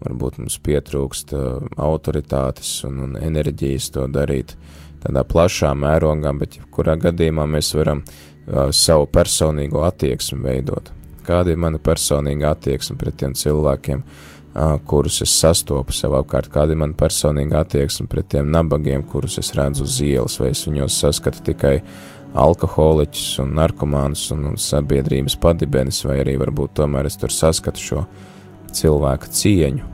varbūt 0.03 0.41
mums 0.43 0.59
pietrūkst 0.64 1.35
uh, 1.37 1.61
autoritātes 1.79 2.81
un, 2.89 3.01
un 3.07 3.16
enerģijas 3.20 3.93
to 3.95 4.09
darīt 4.11 4.57
tādā 5.03 5.25
plašā 5.27 5.73
mērogā, 5.79 6.35
bet 6.39 6.59
kurā 6.75 6.97
gadījumā 7.01 7.47
mēs 7.51 7.73
varam 7.79 8.03
uh, 8.03 8.68
savu 8.75 9.09
personīgo 9.11 9.85
attieksmi 9.87 10.43
veidot. 10.43 10.93
Kāda 11.27 11.55
ir 11.55 11.61
mana 11.62 11.79
personīga 11.79 12.57
attieksme 12.57 12.99
pret 12.99 13.20
tiem 13.23 13.35
cilvēkiem, 13.39 14.03
uh, 14.03 14.75
kurus 14.87 15.20
es 15.23 15.35
sastopu 15.39 15.95
sev 15.95 16.16
apkārt, 16.18 16.51
kāda 16.53 16.75
ir 16.75 16.83
mana 16.83 16.99
personīga 16.99 17.62
attieksme 17.62 18.09
pret 18.11 18.33
tiem 18.35 18.51
nabagiem, 18.51 19.07
kurus 19.07 19.39
es 19.39 19.55
redzu 19.59 19.87
uz 19.87 20.01
ielas, 20.03 20.41
vai 20.43 20.51
es 20.51 20.66
viņos 20.66 20.99
saskatu 21.05 21.47
tikai 21.53 21.77
alkoholiķus 22.39 23.39
un 23.43 23.55
narkomānus 23.59 24.26
un, 24.33 24.47
un 24.53 24.59
sabiedrības 24.61 25.37
padibenis, 25.41 26.03
vai 26.09 26.20
arī 26.22 26.39
varbūt 26.41 26.76
tomēr 26.80 27.09
es 27.11 27.18
tur 27.20 27.33
saskatu 27.33 27.83
šo 27.83 28.05
cilvēka 28.72 29.28
cieņu, 29.37 29.89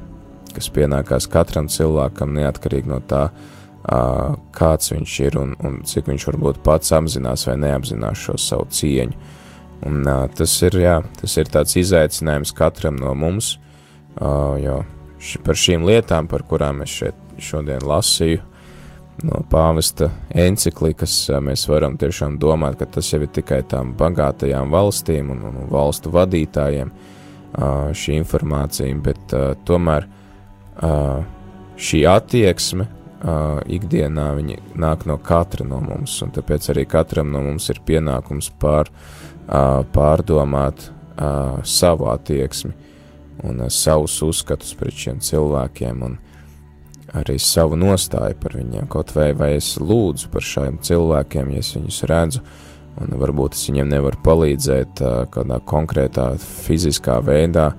kas 0.54 0.70
pienākās 0.74 1.26
katram 1.30 1.70
cilvēkam 1.72 2.36
neatkarīgi 2.36 2.90
no 2.90 3.00
tā, 3.10 3.28
kāds 4.54 4.92
viņš 4.92 5.16
ir 5.24 5.38
un, 5.40 5.54
un 5.64 5.80
cik 5.88 6.10
viņš 6.10 6.28
varbūt 6.30 6.60
pats 6.66 6.92
apzinās 6.94 7.46
vai 7.48 7.56
neapzinās 7.62 8.26
šo 8.26 8.36
savu 8.40 8.68
cieņu. 8.70 9.34
Un 9.88 10.02
tas 10.34 10.54
ir, 10.66 10.74
jā, 10.82 10.96
tas 11.20 11.36
ir 11.38 11.50
tāds 11.54 11.76
izaicinājums 11.78 12.52
katram 12.58 12.98
no 12.98 13.14
mums, 13.14 13.56
jo 14.18 14.80
par 15.46 15.58
šīm 15.58 15.86
lietām, 15.86 16.26
par 16.30 16.42
kurām 16.46 16.82
es 16.82 16.94
šeit 17.00 17.18
šodien 17.38 17.86
lasīju, 17.86 18.42
no 19.26 19.42
pāvesta 19.50 20.10
enciklikas 20.30 21.14
mēs 21.44 21.66
varam 21.70 21.96
tiešām 21.98 22.38
domāt, 22.40 22.78
ka 22.78 22.86
tas 22.98 23.12
jau 23.12 23.22
ir 23.24 23.32
tikai 23.34 23.62
tām 23.68 23.94
bagātajām 23.98 24.70
valstīm 24.72 25.32
un, 25.34 25.42
un 25.48 25.64
valstu 25.72 26.12
vadītājiem 26.14 26.92
šī 27.98 28.18
informācija, 28.20 28.94
bet 29.02 29.34
tomēr 29.66 30.06
šī 31.78 32.04
attieksme 32.10 32.86
ikdienā 33.78 34.28
viņa 34.38 34.58
nāk 34.78 35.06
no 35.10 35.18
katra 35.18 35.66
no 35.66 35.80
mums, 35.82 36.14
un 36.22 36.30
tāpēc 36.34 36.70
arī 36.70 36.84
katram 36.86 37.32
no 37.34 37.42
mums 37.42 37.66
ir 37.72 37.80
pienākums 37.86 38.52
pār, 38.62 38.92
pārdomāt 39.94 40.90
savu 41.66 42.06
attieksmi 42.12 42.74
un 43.48 43.66
savus 43.70 44.20
uzskatus 44.22 44.74
pret 44.78 44.94
šiem 44.94 45.18
cilvēkiem, 45.22 46.02
un 46.06 46.18
arī 47.16 47.38
savu 47.40 47.76
nostāju 47.80 48.36
par 48.40 48.56
viņiem, 48.58 48.88
kaut 48.90 49.12
vai, 49.16 49.30
vai 49.36 49.52
es 49.56 49.74
lūdzu 49.80 50.30
par 50.32 50.44
šiem 50.44 50.80
cilvēkiem, 50.84 51.52
ja 51.54 51.62
es 51.62 51.72
viņus 51.76 52.00
redzu, 52.10 52.42
un 53.00 53.14
varbūt 53.20 53.56
es 53.56 53.64
viņiem 53.70 53.92
nevaru 53.94 54.20
palīdzēt 54.26 55.02
uh, 55.04 55.20
kādā 55.32 55.60
konkrētā 55.64 56.30
fiziskā 56.66 57.18
veidā, 57.24 57.70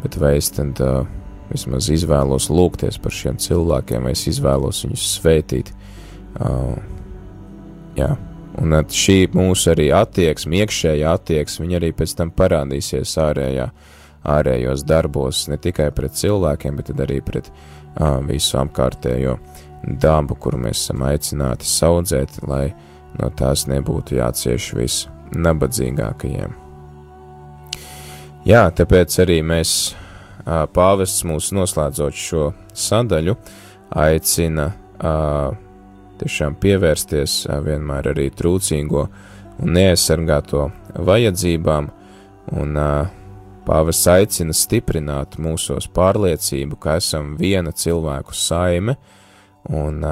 bet 0.00 0.18
vai 0.18 0.36
es 0.40 0.50
tad 0.54 0.80
uh, 0.82 1.04
vismaz 1.52 1.90
izvēlos 1.92 2.50
lūgties 2.50 2.98
par 3.02 3.14
šiem 3.14 3.38
cilvēkiem, 3.42 4.08
vai 4.08 4.14
es 4.16 4.26
izvēlos 4.30 4.84
viņus 4.86 5.08
svētīt. 5.18 5.74
Uh, 6.34 6.74
jā, 7.98 8.14
un 8.58 8.78
šī 8.90 9.18
mūsu 9.34 9.74
arī 9.74 9.90
attieksme, 9.94 10.64
iekšējā 10.64 11.12
attieksme, 11.14 11.68
viņa 11.68 11.78
arī 11.78 11.92
pēc 11.94 12.16
tam 12.18 12.32
parādīsies 12.34 13.14
ārējā, 13.22 13.68
ārējos 14.24 14.84
darbos, 14.88 15.46
ne 15.52 15.58
tikai 15.60 15.90
pret 15.94 16.16
cilvēkiem, 16.18 16.76
bet 16.80 16.92
arī 16.96 17.20
pret 17.24 17.50
uh, 17.50 18.20
visu 18.24 18.58
apkārtējo 18.60 19.38
dabu, 19.84 20.36
kuru 20.40 20.58
mēs 20.64 20.86
esam 20.86 21.04
aicināti 21.04 21.68
saudzēt, 21.68 22.40
lai 22.48 22.72
no 23.18 23.30
tās 23.36 23.66
nebūtu 23.70 24.18
jācieš 24.18 24.70
visnabadzīgākajiem. 24.78 26.54
Jā, 28.44 28.64
tāpēc 28.76 29.18
arī 29.24 29.38
mēs, 29.46 29.94
pāvests 30.44 31.24
mūs 31.24 31.52
noslēdzot 31.56 32.18
šo 32.20 32.48
sadaļu, 32.76 33.36
aicina 33.96 34.66
tiešām 36.20 36.56
pievērsties 36.60 37.38
vienmēr 37.64 38.10
arī 38.12 38.28
trūcīgo 38.36 39.06
un 39.64 39.72
neaizsargāto 39.76 40.66
vajadzībām 40.94 41.88
un 42.60 42.76
uh, 42.76 43.23
Pāvis 43.64 44.02
aicina 44.12 44.52
stiprināt 44.52 45.38
mūsos 45.40 45.86
pārliecību, 45.96 46.76
ka 46.76 46.98
esam 47.00 47.34
viena 47.40 47.72
cilvēku 47.72 48.36
saime, 48.36 48.98
un 49.72 50.02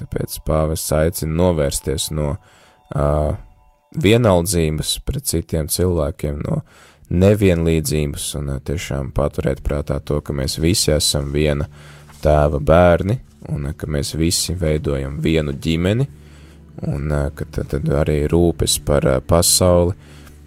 tāpēc 0.00 0.40
pāvis 0.46 0.88
aicina 0.96 1.36
novērsties 1.38 2.08
no 2.16 2.32
uh, 2.34 3.36
vienaldzības 3.94 4.96
pret 5.06 5.26
citiem 5.30 5.68
cilvēkiem, 5.70 6.42
no 6.46 6.62
nevienlīdzības 7.10 8.28
un 8.40 8.54
uh, 8.54 8.60
tiešām 8.62 9.10
paturēt 9.14 9.64
prātā 9.66 9.98
to, 10.02 10.20
ka 10.22 10.34
mēs 10.36 10.58
visi 10.62 10.92
esam 10.94 11.32
viena 11.34 11.66
tēva 12.22 12.60
bērni 12.62 13.18
un 13.50 13.70
uh, 13.70 13.74
ka 13.76 13.90
mēs 13.90 14.14
visi 14.18 14.54
veidojam 14.58 15.18
vienu 15.22 15.54
ģimeni 15.54 16.06
un 16.86 17.10
uh, 17.10 17.28
ka 17.34 17.48
tad, 17.50 17.72
tad 17.74 17.90
arī 18.02 18.22
rūpes 18.30 18.78
par 18.86 19.08
uh, 19.10 19.18
pasauli 19.20 19.96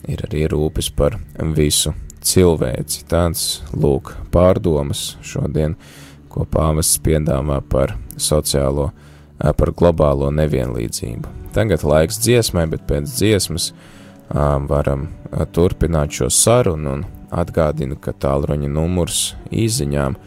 ir 0.08 0.24
arī 0.28 0.48
rūpes 0.52 0.91
par 0.96 1.20
visu 1.56 1.94
cilvēci. 2.26 3.04
Tāds 3.10 3.62
lūk 3.76 4.14
pārdomas 4.34 5.16
šodien, 5.26 5.76
ko 6.32 6.48
pāvests 6.50 7.02
piedāvā 7.04 7.60
par 7.70 7.98
sociālo, 8.18 8.92
par 9.38 9.74
globālo 9.76 10.32
nevienlīdzību. 10.34 11.42
Tagad 11.54 11.84
laiks 11.86 12.18
dziesmai, 12.24 12.66
bet 12.72 12.88
pēc 12.90 13.12
dziesmas 13.12 13.74
varam 14.34 15.10
turpināt 15.54 16.16
šo 16.18 16.32
sarunu 16.34 16.96
un 16.98 17.04
atgādinu, 17.34 17.98
ka 18.02 18.14
tālruņa 18.14 18.70
numurs 18.72 19.36
īziņām, 19.54 20.18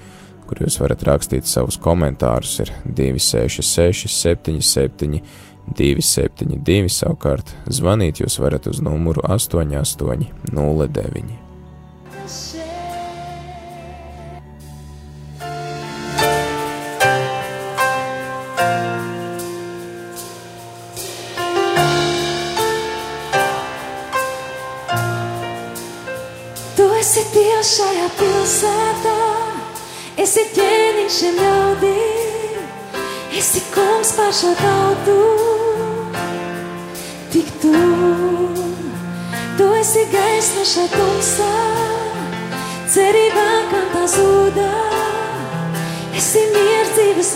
kur 0.47 0.63
jūs 0.63 0.79
varat 0.83 1.03
rakstīt 1.07 1.45
savus 1.51 1.79
komentārus, 1.83 2.61
ir 2.63 2.71
266 2.87 4.07
77 4.13 5.23
272, 5.75 6.93
savukārt 6.95 7.51
zvanīt 7.67 8.23
jūs 8.23 8.39
varat 8.43 8.67
uz 8.71 8.79
numuru 8.85 9.21
8809. 9.27 11.46
Šajā 27.07 28.07
pilsētā, 28.19 29.15
esi 30.19 30.43
ķēniņš 30.57 31.17
šiem 31.17 31.37
ļaudīm, 31.39 32.65
esi 33.39 33.63
kungs 33.75 34.11
pār 34.17 34.33
šo 34.35 34.51
tautu, 34.59 35.17
tik 37.31 37.53
tu, 37.63 37.75
tu 39.59 39.69
esi 39.79 40.03
gaisma 40.11 40.67
šajā 40.73 40.89
tumsā, 40.97 41.51
cerībā, 42.97 43.49
kam 43.71 43.87
tā 43.95 44.05
zūdā, 44.17 44.73
esi 46.19 46.43
miers 46.57 46.95
dzīves 46.99 47.35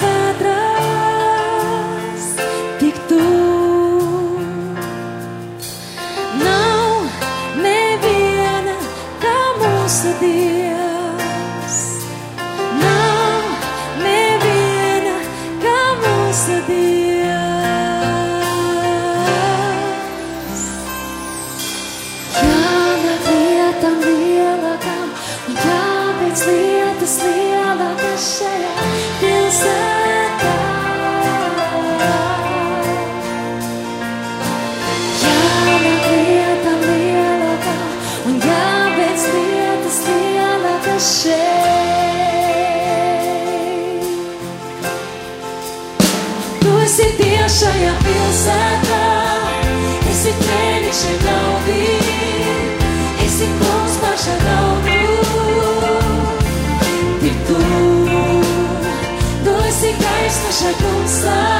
gaisma 60.60 60.76
šajā 60.82 61.59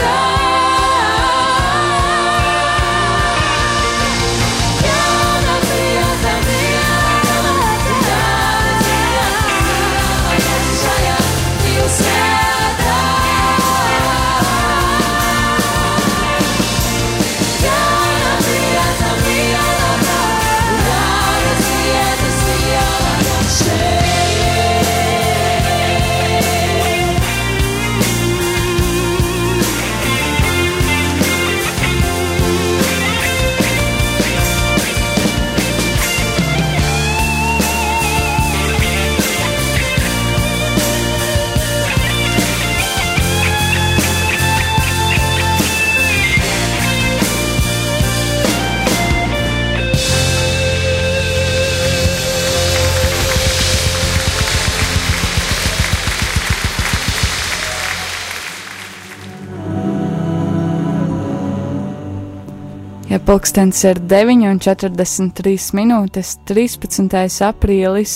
pulkstenis 63.25 63.79
ir 63.85 63.99
9,43 64.09 65.71
minūtes, 65.77 66.35
13. 66.49 67.07
aprīlis, 67.47 68.15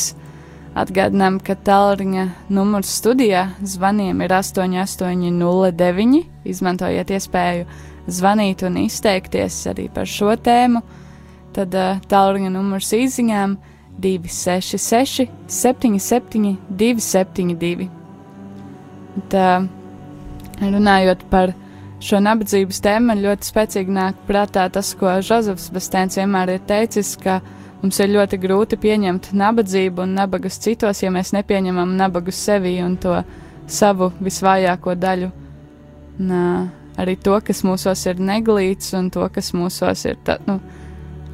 atgādinām, 0.78 1.40
ka 1.44 1.56
tālruņa 1.68 2.26
numurs 2.54 2.92
studijā 3.00 3.48
zvaniem 3.64 4.22
ir 4.26 4.34
8809. 4.36 6.22
Izmantojiet 6.46 7.14
iespēju 7.18 7.66
zvanīt 8.08 8.64
un 8.68 8.78
izteikties 8.86 9.60
arī 9.72 9.90
par 9.94 10.10
šo 10.10 10.36
tēmu. 10.38 10.82
Tad 11.56 11.76
tālruņa 12.12 12.52
numurs 12.54 12.92
īsiņām 12.96 13.58
266, 14.02 15.30
77, 15.48 16.56
272. 16.70 17.90
Tā, 19.32 19.52
runājot 20.60 21.30
par 21.32 21.56
šo 22.06 22.22
nabadzības 22.22 22.82
tēmu, 22.86 23.10
man 23.10 23.24
ļoti 23.24 23.50
spēcīgi 23.50 23.94
nāk 23.96 24.20
prātā 24.28 24.68
tas, 24.74 24.94
ko 24.98 25.18
Žozefs 25.26 25.72
Bastēns 25.74 26.20
vienmēr 26.20 26.56
ir 26.56 26.64
teicis, 26.70 27.16
ka 27.22 27.40
mums 27.82 28.00
ir 28.02 28.14
ļoti 28.14 28.40
grūti 28.42 28.80
pieņemt 28.82 29.32
nabadzību 29.34 30.06
un 30.06 30.16
nabagas 30.20 30.60
citos, 30.62 31.02
ja 31.04 31.12
mēs 31.14 31.34
nepieņemam 31.36 31.96
nabagu 31.98 32.34
sevi 32.36 32.78
un 32.86 32.98
to 33.02 33.18
savu 33.68 34.12
visvājāko 34.22 34.96
daļu. 35.02 35.32
Uh, 36.16 36.68
arī 37.02 37.18
to, 37.20 37.36
kas 37.44 37.64
mūsos 37.68 38.06
ir 38.08 38.22
neglīts 38.24 38.94
un 38.98 39.10
to, 39.12 39.26
kas 39.34 39.52
mūsos 39.56 40.06
ir, 40.08 40.20
tā, 40.26 40.38
nu, 40.48 40.60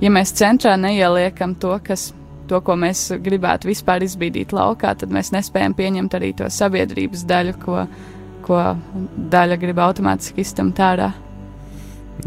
ja 0.02 0.10
mēs 0.14 0.34
centrā 0.38 0.74
neieliekam 0.80 1.54
to, 1.62 1.76
kas, 1.86 2.10
to, 2.50 2.62
ko 2.66 2.76
mēs 2.80 3.10
gribētu 3.22 3.70
vispār 3.70 4.06
izbīdīt 4.08 4.56
laukā, 4.56 4.96
tad 4.98 5.14
mēs 5.14 5.32
nespējam 5.36 5.76
pieņemt 5.78 6.18
arī 6.18 6.34
to 6.40 6.50
sabiedrības 6.52 7.28
daļu, 7.30 7.58
ko, 7.62 7.86
ko 8.46 8.62
daļa 9.32 9.58
grib 9.62 9.82
automātiski 9.82 10.44
iztamt 10.46 10.80
ārā. 10.82 11.12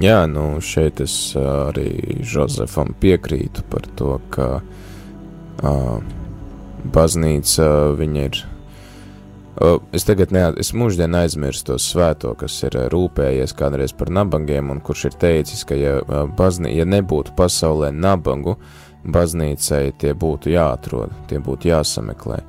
Jā, 0.03 0.25
nu 0.27 0.59
šeit 0.65 0.99
es 1.05 1.15
arī 1.39 2.19
Jozefam 2.27 2.97
piekrītu 2.99 3.62
par 3.71 3.87
to, 3.95 4.17
ka 4.35 4.49
uh, 4.59 6.01
baznīca 6.97 7.69
viņa 7.99 8.25
ir. 8.27 8.41
Uh, 9.55 9.79
es 9.95 10.03
tagad 10.03 10.33
ne, 10.35 10.49
es 10.59 10.73
mūždien 10.75 11.15
aizmirstu 11.15 11.75
to 11.75 11.79
svēto, 11.79 12.33
kas 12.35 12.57
ir 12.67 12.75
rūpējies 12.91 13.55
kādreiz 13.55 13.95
par 13.95 14.11
nabagiem, 14.11 14.73
un 14.75 14.83
kurš 14.83 15.12
ir 15.12 15.21
teicis, 15.23 15.62
ka 15.69 15.79
ja, 15.79 16.01
ā, 16.03 16.25
baznī, 16.27 16.75
ja 16.75 16.89
nebūtu 16.91 17.37
pasaulē 17.39 17.93
nabagu, 17.95 18.57
baznīcai 19.07 19.93
tie 20.01 20.11
būtu 20.19 20.51
jāatrod, 20.57 21.15
tie 21.31 21.39
būtu 21.39 21.71
jāsameklē. 21.71 22.43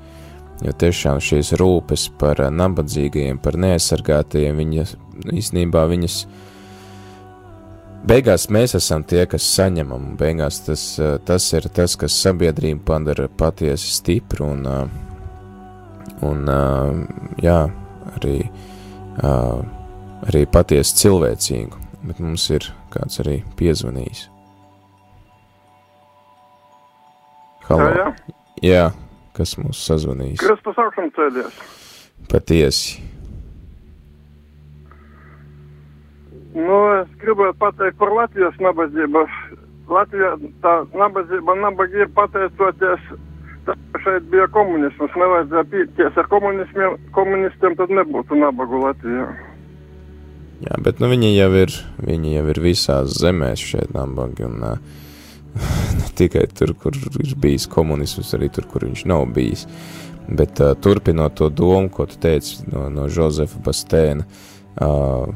Jo 0.64 0.72
tiešām 0.72 1.20
šīs 1.20 1.52
rūpes 1.60 2.08
par 2.20 2.40
ā, 2.46 2.48
nabadzīgajiem, 2.54 3.42
par 3.44 3.58
neaizsargātajiem, 3.60 4.56
viņas 4.62 4.94
īstenībā 5.36 5.84
viņas 5.92 6.20
beigās 8.08 8.48
mēs 8.54 8.76
esam 8.78 9.04
tie, 9.04 9.26
kas 9.30 9.48
saņemam, 9.56 10.12
un 10.12 10.20
beigās 10.20 10.62
tas, 10.66 10.86
eh, 11.00 11.18
tas 11.26 11.48
ir 11.54 11.68
tas, 11.76 11.98
kas 12.00 12.16
sabiedrību 12.24 12.86
padara 12.88 13.28
patiesi 13.28 13.92
stipru 13.98 14.52
un, 14.54 14.66
eh, 14.66 14.88
un 16.22 16.48
eh, 16.48 17.44
jā, 17.44 17.60
arī, 18.16 18.38
arī 20.26 20.46
patiesi 20.52 20.96
cilvēcīgu, 21.04 21.78
bet 22.04 22.20
mums 22.20 22.50
ir 22.50 22.68
kāds 22.92 23.20
arī 23.24 23.44
piezvanījis. 23.56 24.28
Halo. 27.68 27.90
Jā, 27.90 27.96
jā. 27.96 28.36
Jā, 28.64 28.84
kas 29.36 29.58
mūs 29.60 29.82
sazvanīs? 29.88 30.40
Kristus 30.42 30.80
augšām 30.82 31.12
cēlies. 31.16 31.60
Patiesi. 32.32 33.04
Nu, 36.56 36.76
es 37.02 37.12
gribētu 37.20 37.58
pateikt 37.60 37.98
par 38.00 38.14
Latvijas 38.16 38.56
nabadzību. 38.64 39.26
Latvijā 39.92 40.32
tā 40.64 40.76
nabadzība 40.96 41.56
nabaga 41.60 42.06
ir 42.06 42.12
pateicoties, 42.16 43.10
tā, 43.68 43.76
ka 43.92 44.02
šeit 44.06 44.30
bija 44.32 44.48
komunisms. 44.56 45.18
Nevajadzēja 45.20 45.66
pīties 45.74 46.22
ar 46.22 46.30
komunismiem, 46.32 46.96
komunistiem, 47.18 47.76
tad 47.78 47.92
nebūtu 47.92 48.40
nabagu 48.40 48.80
Latvijā. 48.86 49.28
Jā, 50.64 50.78
bet 50.80 51.04
nu, 51.04 51.12
viņi, 51.12 51.34
jau 51.36 51.52
ir, 51.60 51.76
viņi 52.00 52.38
jau 52.38 52.46
ir 52.54 52.62
visās 52.64 53.18
zemēs 53.20 53.60
šeit 53.60 53.92
nabagi. 53.94 54.48
Un, 54.48 54.64
uh, 54.64 55.04
ne 56.00 56.10
tikai 56.16 56.46
tur, 56.54 56.74
kur 56.80 56.98
ir 57.24 57.36
bijis 57.42 57.68
komunisms, 57.72 58.34
arī 58.38 58.50
tur, 58.54 58.68
kur 58.72 58.88
viņš 58.88 59.06
nav 59.12 59.26
bijis. 59.36 59.66
Bet 60.26 60.60
uh, 60.64 60.74
turpinot 60.82 61.36
to 61.38 61.50
domu, 61.54 61.90
ko 61.94 62.08
tu 62.10 62.18
teici 62.22 62.64
no, 62.72 62.88
no 62.90 63.06
Jozefa 63.12 63.62
Bastēna, 63.66 64.26
uh, 64.82 65.28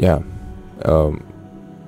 jā, 0.00 0.18
uh, 0.22 1.18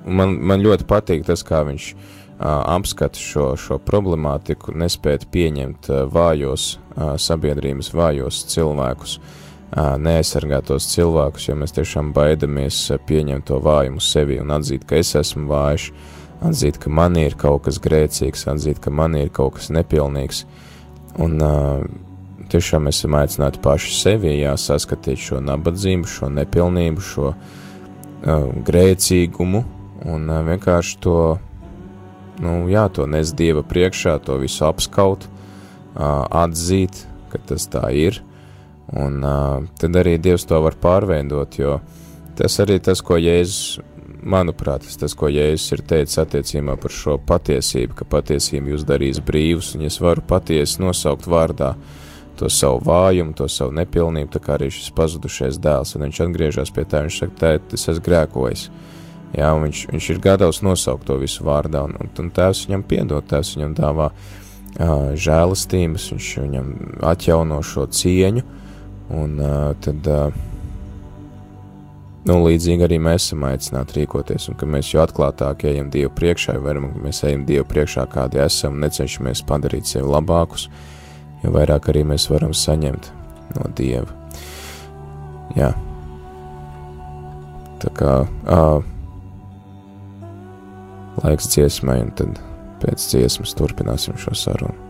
man, 0.05 0.35
man 0.37 0.61
ļoti 0.61 0.85
patīk 0.89 1.25
tas, 1.25 1.41
kā 1.47 1.63
viņš 1.67 1.87
uh, 1.93 2.61
apskata 2.75 3.19
šo, 3.19 3.51
šo 3.57 3.79
problemātiku, 3.81 4.75
nespēt 4.77 5.27
pieņemt 5.33 5.89
uh, 5.89 6.03
vājos 6.11 6.75
uh, 6.77 7.15
sabiedrības 7.21 7.91
vājos 7.97 8.43
cilvēkus, 8.53 9.17
uh, 9.17 9.95
neaizsargātos 10.01 10.89
cilvēkus, 10.93 11.49
jo 11.49 11.57
mēs 11.63 11.77
tiešām 11.77 12.13
baidamies 12.13 12.83
uh, 12.91 13.01
pieņemt 13.07 13.49
to 13.49 13.61
vājumu 13.63 14.03
sevi 14.05 14.37
un 14.41 14.53
atzīt, 14.57 14.85
ka 14.85 15.01
es 15.01 15.15
esmu 15.17 15.49
vājš, 15.49 15.91
atzīt, 16.41 16.79
ka 16.81 16.89
man 16.89 17.17
ir 17.19 17.35
kaut 17.39 17.65
kas 17.67 17.79
grēcīgs, 17.81 18.47
atzīt, 18.51 18.81
ka 18.81 18.93
man 18.93 19.17
ir 19.19 19.29
kaut 19.33 19.59
kas 19.59 19.69
nepilnīgs. 19.73 20.45
Un 21.21 21.37
uh, 21.43 21.83
tiešām 22.51 22.89
esam 22.91 23.15
aicināti 23.19 23.61
paši 23.63 23.93
sevi 23.95 24.33
jāsaskatīt 24.39 25.21
šo 25.21 25.41
nabadzību, 25.43 26.09
šo 26.09 26.31
nepilnību, 26.33 27.05
šo 27.05 27.29
uh, 27.31 28.49
grēcīgumu 28.67 29.63
un 30.11 30.27
uh, 30.29 30.41
vienkārši 30.47 30.97
to, 31.03 31.19
nu, 32.41 32.57
jā, 32.71 32.87
to 32.93 33.07
nes 33.09 33.33
Dieva 33.37 33.63
priekšā, 33.67 34.17
to 34.25 34.39
visu 34.41 34.65
apskaut, 34.67 35.27
uh, 35.27 36.25
atzīt, 36.43 37.05
ka 37.31 37.41
tas 37.51 37.67
tā 37.71 37.85
ir, 37.95 38.21
un 38.91 39.21
uh, 39.23 39.67
tad 39.79 39.99
arī 40.01 40.17
Dievs 40.19 40.47
to 40.49 40.59
var 40.63 40.79
pārveidot, 40.81 41.59
jo 41.61 41.79
tas 42.39 42.57
arī 42.63 42.79
tas, 42.83 43.03
ko 43.05 43.19
Jēzus, 43.19 43.79
manuprāt, 44.23 44.85
tas, 44.85 44.99
tas 45.01 45.15
ko 45.17 45.29
Jēzus 45.31 45.75
ir 45.75 45.83
teicis 45.87 46.21
attiecībā 46.21 46.77
par 46.81 46.93
šo 46.93 47.17
patiesību, 47.27 47.97
ka 48.01 48.07
patiesība 48.17 48.73
jūs 48.73 48.85
darīs 48.87 49.21
brīvus, 49.25 49.73
un 49.77 49.87
es 49.89 49.99
varu 50.01 50.23
patiesi 50.27 50.81
nosaukt 50.83 51.27
vārdā, 51.29 51.73
to 52.39 52.49
savu 52.49 52.79
vājumu, 52.87 53.35
to 53.37 53.47
savu 53.51 53.75
nepilnību, 53.77 54.31
tā 54.33 54.41
kā 54.41 54.55
arī 54.55 54.71
šis 54.73 54.93
pazudušais 54.97 55.59
dēls, 55.61 55.95
un 55.95 56.07
viņš 56.07 56.23
atgriežas 56.25 56.73
pie 56.73 56.87
tā, 56.89 57.03
viņš 57.05 57.19
saka, 57.23 57.37
tēt, 57.43 57.75
es 57.77 57.89
esmu 57.91 58.05
grēkojis, 58.07 58.69
Jā, 59.31 59.53
viņš, 59.55 59.85
viņš 59.93 60.07
ir 60.11 60.17
gatavs 60.19 60.59
nosaukt 60.65 61.05
to 61.07 61.15
visu 61.21 61.45
vārdā, 61.47 61.85
un, 61.87 61.95
un, 62.03 62.09
un 62.19 62.31
tēvs 62.35 62.65
viņam 62.67 62.81
piedod, 62.87 63.27
tēvs 63.29 63.53
viņam 63.55 63.75
dāvā 63.77 64.09
uh, 64.11 65.13
žēlastības, 65.15 66.09
viņš 66.11 66.31
viņam 66.41 66.71
atjauno 67.13 67.61
šo 67.63 67.85
cieņu, 67.95 68.43
un 69.15 69.37
uh, 69.39 69.53
tad, 69.79 70.09
uh, 70.11 70.41
nu, 72.27 72.37
līdzīgi 72.45 72.85
arī 72.85 72.99
mēs 73.01 73.27
esam 73.27 73.45
aicināti 73.49 73.99
rīkoties, 73.99 74.49
un 74.51 74.57
ka 74.59 74.69
mēs 74.69 74.91
jo 74.93 75.01
atklātāk 75.03 75.65
ejam 75.69 75.89
Dievu 75.93 76.11
priekšā, 76.17 76.57
jo 76.57 76.65
vairāk 76.65 76.91
mēs 77.05 77.23
ejam 77.27 77.45
Dievu 77.49 77.67
priekšā, 77.69 78.05
kādi 78.11 78.41
esam, 78.43 78.79
necenšamies 78.83 79.43
padarīt 79.49 79.89
sevi 79.89 80.09
labākus, 80.09 80.67
jo 81.43 81.53
vairāk 81.55 81.91
arī 81.93 82.05
mēs 82.13 82.29
varam 82.31 82.53
saņemt 82.57 83.11
no 83.57 83.71
Dieva. 83.77 84.09
Jā. 85.57 85.73
Tā 87.81 87.89
kā 87.97 88.13
uh, 88.29 88.85
laiks 91.23 91.49
dziesmai, 91.51 91.99
un 92.05 92.13
tad 92.15 92.39
pēc 92.81 93.09
dziesmas 93.11 93.57
turpināsim 93.57 94.17
šo 94.21 94.37
sarunu. 94.37 94.80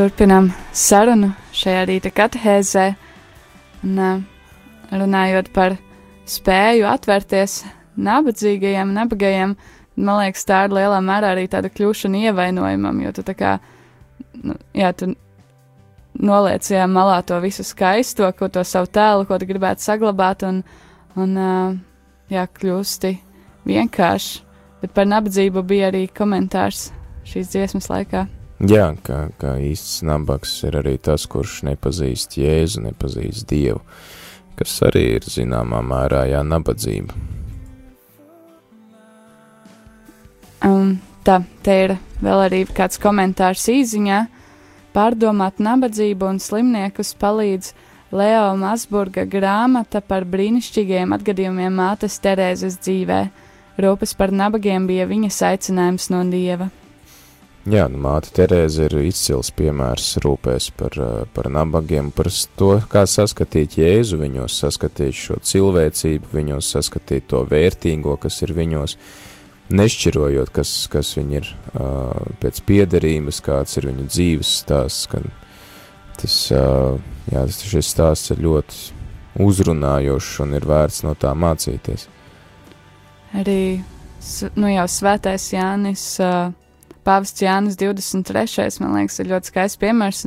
Turpinām 0.00 0.46
sarunu 0.72 1.26
šajā 1.52 1.80
rīta 1.84 2.08
katehēzē, 2.16 2.84
un 3.84 4.22
runājot 4.88 5.50
par 5.52 5.74
spēju 6.24 6.86
atvērties 6.88 7.58
nabadzīgajiem, 8.00 8.94
nabagajiem, 8.96 9.52
man 10.00 10.22
liekas, 10.22 10.46
tā 10.48 10.62
ir 10.64 10.76
lielā 10.78 11.02
mērā 11.04 11.34
arī 11.34 11.44
tāda 11.52 11.68
kļūšana 11.74 12.24
ievainojumam, 12.30 13.04
jo 13.04 13.12
tu 13.18 13.26
tā 13.28 13.36
kā, 13.36 13.52
nu, 14.40 14.56
jā, 14.72 14.94
tu 14.96 15.10
noliec 16.16 16.72
jā, 16.72 16.88
malā 16.88 17.20
to 17.20 17.36
visu 17.44 17.68
skaisto, 17.68 18.32
ko 18.40 18.48
to 18.48 18.64
savu 18.64 18.88
tēlu, 18.88 19.28
ko 19.28 19.36
tu 19.36 19.52
gribētu 19.52 19.84
saglabāt, 19.84 20.48
un, 20.48 20.64
un 21.20 21.38
jā, 22.32 22.48
kļūsti 22.48 23.16
vienkārši, 23.68 24.42
bet 24.80 24.96
par 24.96 25.12
nabadzību 25.12 25.68
bija 25.76 25.92
arī 25.92 26.06
komentārs 26.08 26.88
šīs 27.28 27.52
dziesmas 27.52 27.92
laikā. 27.92 28.30
Jā, 28.60 28.90
kā, 29.00 29.30
kā 29.40 29.54
īsts 29.64 30.02
nabaks 30.04 30.50
ir 30.68 30.74
arī 30.82 30.98
tas, 31.00 31.24
kurš 31.24 31.62
nepazīst 31.64 32.34
Jēzu, 32.36 32.82
nepazīst 32.84 33.46
Dievu, 33.48 33.80
kas 34.58 34.74
arī 34.84 35.06
ir 35.16 35.24
zināmā 35.24 35.78
mērā 35.80 36.26
jā, 36.28 36.42
nabadzība. 36.44 37.16
Um, 40.60 40.98
tā, 41.24 41.38
te 41.64 41.76
ir 41.86 41.94
vēl 42.20 42.42
arī 42.50 42.58
kāds 42.68 43.00
komentārs 43.00 43.64
īziņā. 43.72 44.18
Pārdomāt 44.92 45.62
nabadzību 45.62 46.28
un 46.28 46.42
slimniekus 46.42 47.14
palīdz 47.16 47.72
Leo 48.12 48.50
Masburga 48.60 49.24
grāmata 49.24 50.02
par 50.04 50.26
brīnišķīgiem 50.28 51.16
atgadījumiem 51.16 51.80
mātes 51.80 52.18
Terēzes 52.20 52.76
dzīvē. 52.84 53.22
Rūpes 53.80 54.12
par 54.18 54.36
nabagiem 54.36 54.84
bija 54.90 55.08
viņas 55.08 55.40
aicinājums 55.48 56.10
no 56.12 56.20
dieva. 56.28 56.68
Jā, 57.68 57.82
nu, 57.92 57.98
māte 58.00 58.30
Terēze 58.32 58.86
ir 58.88 58.94
izcils 59.02 59.50
piemērs 59.52 60.14
rūpēs 60.24 60.70
par, 60.80 60.94
eh, 60.96 61.24
par 61.34 61.50
nabagiem, 61.52 62.08
par 62.10 62.30
to, 62.56 62.80
kā 62.88 63.02
saskatīt 63.04 63.76
Jēzu 63.76 64.16
viņos, 64.16 64.56
saskatīt 64.62 65.12
šo 65.12 65.36
cilvēcību 65.44 66.32
viņos, 66.32 66.70
saskatīt 66.72 67.28
to 67.28 67.44
vērtīgo, 67.44 68.16
kas 68.18 68.40
ir 68.42 68.54
viņos, 68.56 68.96
nešķirojot, 69.70 70.50
kas, 70.50 70.88
kas 70.90 71.12
viņi 71.14 71.36
ir 71.36 71.50
uh, 71.78 72.32
pēc 72.40 72.62
piederības, 72.66 73.40
kāds 73.44 73.76
ir 73.76 73.90
viņu 73.90 74.06
dzīves 74.08 74.54
stāsts, 74.64 75.06
tas, 76.16 76.38
uh, 76.50 76.96
jā, 77.30 77.44
tas 77.44 77.60
šis 77.70 77.92
stāsts 77.92 78.32
ir 78.34 78.42
ļoti 78.42 78.80
uzrunājošs 79.38 80.40
un 80.42 80.56
ir 80.58 80.66
vērts 80.66 81.04
no 81.06 81.14
tā 81.14 81.36
mācīties. 81.38 82.08
Arī 83.38 83.60
nu, 84.56 84.72
jau 84.72 84.88
svētais 84.90 85.52
Jānis, 85.52 86.06
uh, 86.24 86.50
Pāvests 87.10 87.42
Jānis 87.42 87.74
23. 87.80 88.78
man 88.84 88.94
liekas, 89.00 89.18
ir 89.18 89.32
ļoti 89.32 89.50
skaists 89.50 89.80
piemērs. 89.82 90.22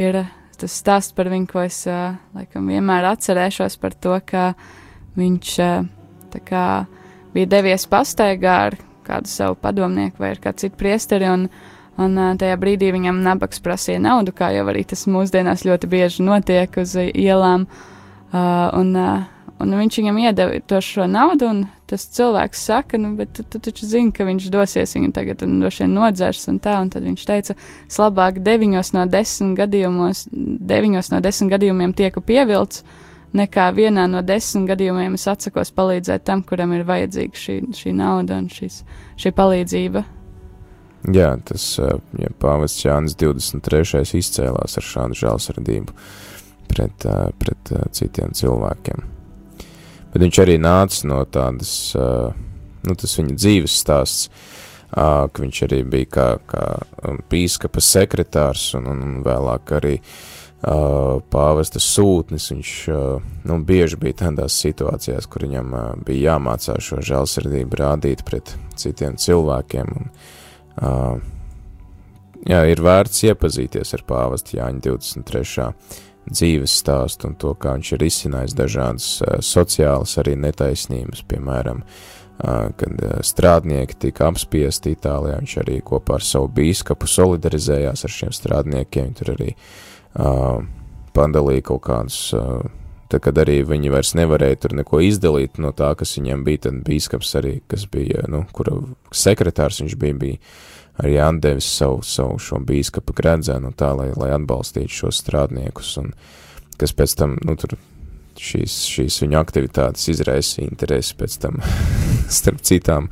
Ir 0.00 0.20
uh, 0.20 0.30
tas 0.60 0.76
stāsts 0.82 1.16
par 1.16 1.32
viņu, 1.32 1.48
ko 1.48 1.64
es 1.64 1.80
uh, 1.88 2.18
laikam 2.36 2.68
vienmēr 2.68 3.08
atcerēšos 3.14 3.80
par 3.80 3.96
to, 3.96 4.18
ka 4.28 4.52
viņš 5.16 5.56
tā 6.30 6.40
kā 6.44 6.64
bija 7.32 7.48
devies 7.56 7.88
pastaigā 7.90 8.56
ar 8.68 8.76
kādu 9.08 9.32
savu 9.32 9.56
padomnieku 9.58 10.22
vai 10.22 10.34
kādu 10.36 10.66
citu 10.66 10.82
priesteri. 10.84 11.32
Un, 11.32 11.48
Un 12.00 12.16
tajā 12.40 12.56
brīdī 12.56 12.88
viņam 12.94 13.18
nabaks 13.20 13.60
prasīja 13.60 14.00
naudu, 14.00 14.32
kā 14.32 14.48
jau 14.54 14.62
arī 14.70 14.86
tas 14.88 15.02
mūsdienās 15.10 15.66
ļoti 15.68 15.88
bieži 15.90 16.24
notiek 16.24 16.78
uz 16.80 16.94
ielām. 16.96 17.66
Uh, 18.30 18.70
un, 18.78 18.94
uh, 18.94 19.26
un 19.60 19.74
viņš 19.76 19.98
viņam 20.00 20.18
iedeva 20.22 20.60
to 20.66 20.80
šo 20.84 21.06
naudu, 21.10 21.50
un 21.50 21.60
tas 21.90 22.06
cilvēks 22.16 22.62
saka, 22.70 22.98
nu, 23.00 23.12
bet 23.18 23.34
tu, 23.36 23.44
tu 23.44 23.60
taču 23.62 23.88
zini, 23.88 24.12
ka 24.14 24.24
viņš 24.28 24.48
dosies 24.52 24.94
viņu 24.96 25.12
tagad 25.16 25.44
un 25.46 25.58
droši 25.60 25.84
vien 25.84 25.96
nodzers 25.98 26.46
un 26.52 26.60
tā, 26.62 26.78
un 26.82 26.90
tad 26.92 27.04
viņš 27.06 27.26
teica, 27.28 27.56
labāk 27.98 28.40
deviņos 28.46 28.92
no 28.96 29.04
desmit 29.10 29.58
gadījumos, 29.58 30.24
deviņos 30.32 31.12
no 31.12 31.20
desmit 31.24 31.52
gadījumiem 31.56 31.92
tieku 31.98 32.22
pievilts, 32.24 32.84
nekā 33.36 33.68
vienā 33.76 34.06
no 34.10 34.22
desmit 34.26 34.70
gadījumiem 34.72 35.18
es 35.18 35.28
atsakos 35.30 35.74
palīdzēt 35.76 36.24
tam, 36.30 36.44
kuram 36.46 36.72
ir 36.78 36.86
vajadzīga 36.88 37.44
šī, 37.44 37.60
šī 37.76 37.94
nauda 37.98 38.40
un 38.40 38.48
šis, 38.52 38.80
šī 39.20 39.34
palīdzība. 39.36 40.06
Jā, 41.08 41.30
tas 41.48 41.64
uh, 41.80 41.96
ja 42.20 42.28
pāvests 42.42 42.84
Jānis 42.84 43.16
23. 43.20 44.02
izcēlās 44.20 44.76
ar 44.76 44.84
šādu 44.84 45.16
žēlsirdību 45.16 45.94
pret, 46.68 47.06
uh, 47.08 47.30
pret 47.40 47.72
uh, 47.72 47.86
citiem 47.96 48.36
cilvēkiem. 48.36 49.19
Bet 50.10 50.24
viņš 50.24 50.40
arī 50.42 50.56
nāca 50.58 51.06
no 51.06 51.20
tādas, 51.30 51.74
nu, 51.94 52.96
tas 52.98 53.16
viņa 53.18 53.36
dzīves 53.38 53.78
stāsts, 53.82 54.30
ka 54.90 55.38
viņš 55.38 55.62
arī 55.68 55.84
bija 55.86 56.10
kā, 56.10 56.28
kā 56.50 56.66
um, 57.06 57.20
pīskapa 57.30 57.82
sekretārs 57.84 58.72
un, 58.74 58.88
un 58.90 59.18
vēlāk 59.22 59.76
arī 59.78 59.96
pāvesta 60.60 61.80
sūtnis. 61.80 62.50
Viņš 62.52 62.72
nu, 63.48 63.58
bieži 63.64 63.96
bija 64.00 64.26
tādās 64.26 64.58
situācijās, 64.60 65.28
kur 65.30 65.46
viņam 65.46 65.74
bija 66.04 66.34
jāmācās 66.34 66.90
šo 66.90 67.00
žēlsirdību 67.06 67.80
rādīt 67.80 68.24
pret 68.28 68.54
citiem 68.76 69.16
cilvēkiem. 69.16 69.94
Un, 69.96 71.24
jā, 72.50 72.60
ir 72.68 72.84
vērts 72.84 73.24
iepazīties 73.30 73.96
ar 73.96 74.06
pāvestu 74.08 74.58
Jāņa 74.58 74.84
23 74.90 75.72
dzīves 76.28 76.74
stāstu 76.82 77.30
un 77.30 77.36
to, 77.40 77.54
kā 77.58 77.74
viņš 77.76 77.92
ir 77.96 78.06
izcinājis 78.06 78.56
dažādas 78.58 79.10
uh, 79.22 79.38
sociālas 79.44 80.16
arī 80.20 80.36
netaisnības, 80.40 81.22
piemēram, 81.30 81.82
uh, 81.82 82.68
kad 82.80 83.04
uh, 83.04 83.14
strādnieki 83.26 83.98
tika 84.06 84.28
apspiesti 84.30 84.94
Itālijā, 84.96 85.38
viņš 85.40 85.56
arī 85.64 85.78
kopā 85.86 86.18
ar 86.18 86.26
savu 86.26 86.50
bīskapu 86.60 87.08
solidarizējās 87.10 88.04
ar 88.06 88.16
šiem 88.16 88.34
strādniekiem, 88.36 89.14
tur 89.18 89.34
arī 89.36 89.54
uh, 89.54 90.60
padalīja 91.16 91.66
kaut 91.72 91.84
kādus, 91.88 92.20
uh, 92.36 92.60
tad, 93.10 93.22
kad 93.26 93.40
arī 93.42 93.60
viņi 93.66 93.92
vairs 93.92 94.14
nevarēja 94.18 94.64
tur 94.64 94.76
neko 94.78 95.02
izdalīt 95.06 95.58
no 95.62 95.72
tā, 95.76 95.92
kas 95.98 96.16
viņiem 96.18 96.44
bija, 96.46 96.66
tad 96.68 96.82
bīskaps 96.86 97.32
arī, 97.40 97.54
kas 97.70 97.86
bija, 97.90 98.26
nu, 98.30 98.44
kura 98.54 98.76
sekretārs 99.14 99.82
viņš 99.82 99.96
bija, 100.00 100.20
bija 100.20 100.42
arī 101.00 101.16
atdevis 101.22 101.68
savu, 101.78 102.02
savu 102.06 102.38
šo 102.42 102.60
bīskapa 102.66 103.14
gredzenu 103.16 103.72
tā, 103.76 103.92
lai, 103.96 104.10
lai 104.16 104.32
atbalstītu 104.36 105.02
šos 105.02 105.20
strādniekus, 105.24 105.94
un 106.02 106.12
kas 106.80 106.94
pēc 106.96 107.16
tam, 107.18 107.36
nu, 107.46 107.56
tur 107.60 107.76
šīs, 108.40 108.82
šīs 108.90 109.20
viņa 109.24 109.40
aktivitātes 109.40 110.08
izraisa 110.12 110.64
interesi 110.64 111.16
pēc 111.18 111.38
tam 111.44 111.60
starp 112.38 112.62
citām 112.66 113.10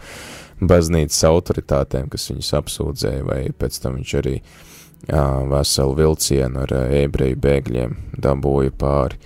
baznīcas 0.58 1.20
autoritātēm, 1.28 2.08
kas 2.10 2.30
viņus 2.32 2.54
apsūdzēja, 2.58 3.26
vai 3.26 3.42
pēc 3.54 3.82
tam 3.82 3.98
viņš 3.98 4.14
arī 4.22 4.38
jā, 4.38 5.26
veselu 5.52 5.98
vilcienu 5.98 6.64
ar 6.64 6.74
ebreju 7.02 7.38
bēgļiem 7.44 7.98
dabūja 8.18 8.74
pāri 8.78 9.20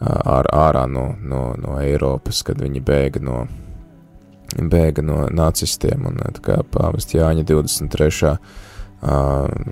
ār, 0.00 0.48
ārā 0.54 0.86
no, 0.90 1.10
no, 1.20 1.42
no 1.58 1.78
Eiropas, 1.82 2.42
kad 2.46 2.60
viņi 2.62 2.82
bēga 2.84 3.22
no 3.24 3.42
bēga 4.56 5.04
no 5.04 5.26
nacistiem, 5.34 6.06
un 6.08 6.20
kā 6.44 6.60
pāvest 6.72 7.14
Jāņa 7.16 7.44
23. 7.48 8.36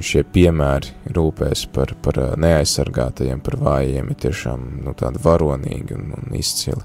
šie 0.07 0.23
piemēri 0.33 1.15
rūpēs 1.17 1.65
par, 1.75 1.95
par 2.03 2.21
neaizsargātajiem, 2.39 3.41
par 3.43 3.57
vājiem, 3.59 4.13
ir 4.13 4.21
tiešām 4.27 4.69
nu, 4.85 4.95
tādi 4.99 5.23
varonīgi 5.25 5.97
un, 5.97 6.13
un 6.19 6.37
izcili. 6.39 6.83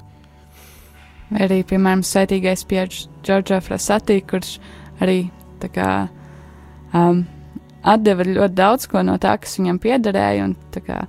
Vai 1.31 1.45
arī, 1.45 1.61
piemēram, 1.67 2.01
sētīgais 2.03 2.65
pieģis 2.67 3.05
Džordžā 3.23 3.61
Frasatī, 3.63 4.17
kurš 4.27 4.57
arī 5.03 5.29
tā 5.61 5.69
kā 5.71 5.91
um, 6.97 7.21
atdeva 7.87 8.25
ļoti 8.27 8.57
daudz 8.57 8.87
ko 8.91 9.03
no 9.05 9.15
tā, 9.21 9.37
kas 9.39 9.55
viņam 9.59 9.79
piederēja, 9.81 10.49
un 10.49 10.57
tā 10.73 10.83
kā 10.85 11.03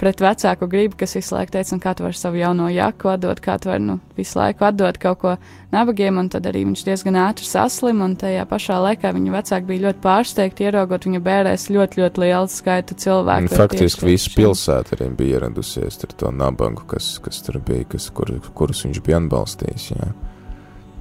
pret 0.00 0.20
vecāku 0.20 0.68
gribu, 0.70 0.96
kas 1.00 1.16
visu 1.16 1.34
laiku 1.34 1.54
teica, 1.54 1.78
kā 1.80 1.94
tu 1.96 2.04
vari 2.04 2.18
savu 2.18 2.38
jauno 2.40 2.68
jaku 2.72 3.10
atdot, 3.12 3.40
kā 3.44 3.56
tu 3.60 3.70
vari 3.70 3.84
nu, 3.84 3.96
visu 4.18 4.38
laiku 4.38 4.66
atdot 4.68 4.98
kaut 5.00 5.20
ko 5.22 5.32
nabagiem, 5.72 6.18
un 6.20 6.28
tad 6.32 6.46
arī 6.48 6.64
viņš 6.68 6.84
diezgan 6.86 7.18
ātri 7.24 7.48
saslim, 7.48 8.02
un 8.04 8.16
tajā 8.20 8.44
pašā 8.50 8.78
laikā 8.84 9.12
viņa 9.16 9.34
vecāki 9.34 9.70
bija 9.70 9.84
ļoti 9.86 10.02
pārsteigti, 10.04 10.68
ieraugot 10.68 11.08
viņa 11.08 11.22
bērēs 11.26 11.66
ļoti, 11.72 12.02
ļoti 12.02 12.24
lielu 12.24 12.52
skaitu 12.52 12.98
cilvēku. 13.06 13.48
Un 13.48 13.62
faktiski 13.64 14.10
visa 14.10 14.32
pilsēta 14.36 14.96
arī 14.98 15.10
bija 15.16 15.40
ieradusies 15.40 16.00
ar 16.04 16.14
to 16.20 16.32
nabagu, 16.34 16.84
kas, 16.92 17.16
kas 17.24 17.42
tur 17.46 17.60
bija, 17.64 17.88
kas, 17.96 18.10
kur, 18.14 18.36
kurus 18.56 18.84
viņš 18.86 19.02
bija 19.06 19.20
atbalstījis. 19.22 19.90
Jā. 19.96 20.12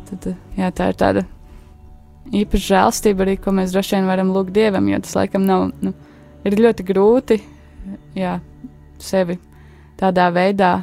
Tad, 0.10 0.32
jā, 0.56 0.72
tā 0.76 0.92
ir 0.92 1.00
tāda 1.02 1.28
īpaša 2.34 2.68
žēlstība 2.72 3.26
arī, 3.26 3.38
ko 3.42 3.54
mēs 3.56 3.74
droši 3.76 3.98
vien 3.98 4.10
varam 4.10 4.34
lūgt 4.34 4.54
Dievam, 4.56 4.88
jo 4.90 5.00
tas 5.04 5.16
laikam 5.18 5.46
nav, 5.46 5.70
nu, 5.84 5.94
ir 6.46 6.58
ļoti 6.62 6.86
grūti, 6.88 7.40
jā, 8.18 8.40
sevi 9.06 9.38
tādā 10.00 10.28
veidā 10.36 10.74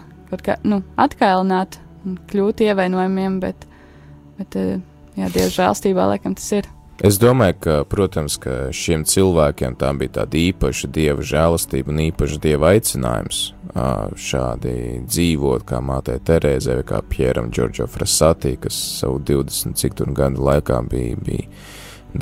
kā, 0.41 0.57
nu, 0.65 0.81
atkailināt 0.97 1.81
un 2.07 2.17
kļūt 2.31 2.63
ievainojumiem, 2.65 3.41
bet, 3.43 3.67
bet 4.39 4.57
jā, 4.57 5.27
Dieva 5.29 5.51
žēlstībā 5.53 6.07
laikam 6.15 6.39
tas 6.39 6.49
ir. 6.57 6.71
Es 7.03 7.17
domāju, 7.19 7.57
ka, 7.65 7.75
protams, 7.89 8.37
ka 8.39 8.69
šiem 8.77 9.03
cilvēkiem 9.09 9.75
tā 9.81 9.89
bija 9.99 10.21
tāda 10.21 10.39
īpaša 10.39 10.91
dieva 10.93 11.25
žēlastība 11.27 11.91
un 11.91 12.03
īpaša 12.05 12.39
dieva 12.45 12.71
aicinājums 12.77 13.41
šādi 13.73 14.75
dzīvot, 15.09 15.65
kā 15.67 15.81
mātei 15.83 16.21
Terēzē 16.23 16.77
vai 16.79 16.85
kā 16.87 17.01
Pieram 17.09 17.49
Džordžo 17.51 17.89
Frasatī, 17.91 18.55
kas 18.61 18.77
savu 19.01 19.19
20 19.19 19.81
cik 19.81 19.97
tur 19.99 20.13
gadu 20.15 20.45
laikā 20.45 20.79
bija, 20.93 21.17
bija 21.17 21.49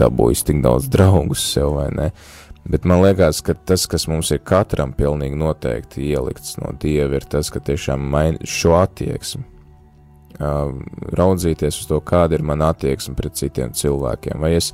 dabūjis 0.01 0.46
tik 0.46 0.62
daudz 0.64 0.88
draugus 0.88 1.42
sev, 1.51 1.74
vai 1.76 1.90
ne? 1.90 2.09
Bet 2.68 2.84
man 2.84 3.00
liekas, 3.02 3.40
ka 3.42 3.54
tas, 3.54 3.86
kas 3.88 4.04
mums 4.11 4.30
ir 4.34 4.42
katram 4.44 4.92
pilnīgi 4.96 5.38
noteikti 5.38 6.11
ielikts 6.12 6.58
no 6.61 6.74
Dieva, 6.80 7.16
ir 7.16 7.24
tas, 7.24 7.48
ka 7.50 7.62
tiešām 7.64 8.02
main 8.12 8.36
šo 8.44 8.76
attieksmi, 8.82 9.46
raudzīties 10.40 11.80
uz 11.82 11.88
to, 11.88 12.00
kāda 12.04 12.36
ir 12.36 12.44
mana 12.46 12.70
attieksme 12.74 13.16
pret 13.16 13.38
citiem 13.40 13.72
cilvēkiem. 13.76 14.40
Vai 14.40 14.54
es 14.58 14.70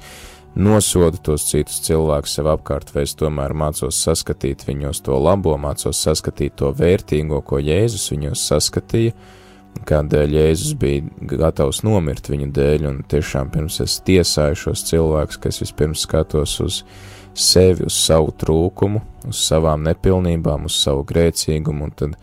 nosodu 0.56 1.20
tos 1.22 1.46
citus 1.50 1.80
cilvēkus 1.86 2.36
sev 2.38 2.50
apkārt, 2.50 2.92
vai 2.94 3.04
es 3.06 3.14
tomēr 3.18 3.54
mācos 3.56 3.98
saskatīt 4.02 4.66
viņos 4.66 5.02
to 5.06 5.18
labo, 5.20 5.56
mācos 5.60 6.00
saskatīt 6.00 6.56
to 6.60 6.72
vērtīgo, 6.76 7.42
ko 7.44 7.60
Jēzus 7.60 8.08
viņos 8.14 8.46
saskatīja, 8.50 9.14
kādēļ 9.86 10.38
Jēzus 10.38 10.76
bija 10.80 11.04
gatavs 11.36 11.82
nomirt 11.84 12.30
viņu 12.32 12.48
dēļ, 12.56 12.86
un 12.88 13.02
tiešām 13.10 13.52
pirms 13.52 13.82
es 13.84 13.98
tiesāju 14.06 14.56
šos 14.62 14.86
cilvēkus, 14.88 15.40
ka 15.40 15.52
es 15.52 15.60
vispirms 15.64 16.06
skatos 16.06 16.56
uz 16.64 16.80
sevi, 17.40 17.86
uz 17.86 17.98
savu 17.98 18.32
trūkumu, 18.40 19.02
uz 19.28 19.44
savām 19.48 19.84
nepilnībām, 19.86 20.66
uz 20.70 20.80
savu 20.80 21.04
grēcīgumu, 21.08 21.88
un 21.88 21.96
tad 21.96 22.18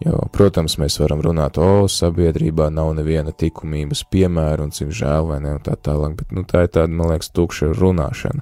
Jo, 0.00 0.16
protams, 0.32 0.78
mēs 0.80 0.94
varam 0.96 1.20
runāt, 1.20 1.58
o, 1.60 1.84
sabiedrībā 1.92 2.70
nav 2.72 2.94
neviena 2.96 3.34
likumības 3.36 4.06
piemēra, 4.08 4.64
un 4.64 4.72
cik 4.72 4.94
žēl, 4.96 5.26
vai 5.28 5.40
ne, 5.44 5.58
un 5.58 5.64
tā 5.66 5.74
tālāk, 5.76 6.14
bet 6.16 6.30
nu, 6.32 6.44
tā 6.48 6.64
ir 6.64 6.70
tāda, 6.72 6.88
man 6.88 7.12
liekas, 7.12 7.28
tukša 7.36 7.74
runāšana. 7.76 8.40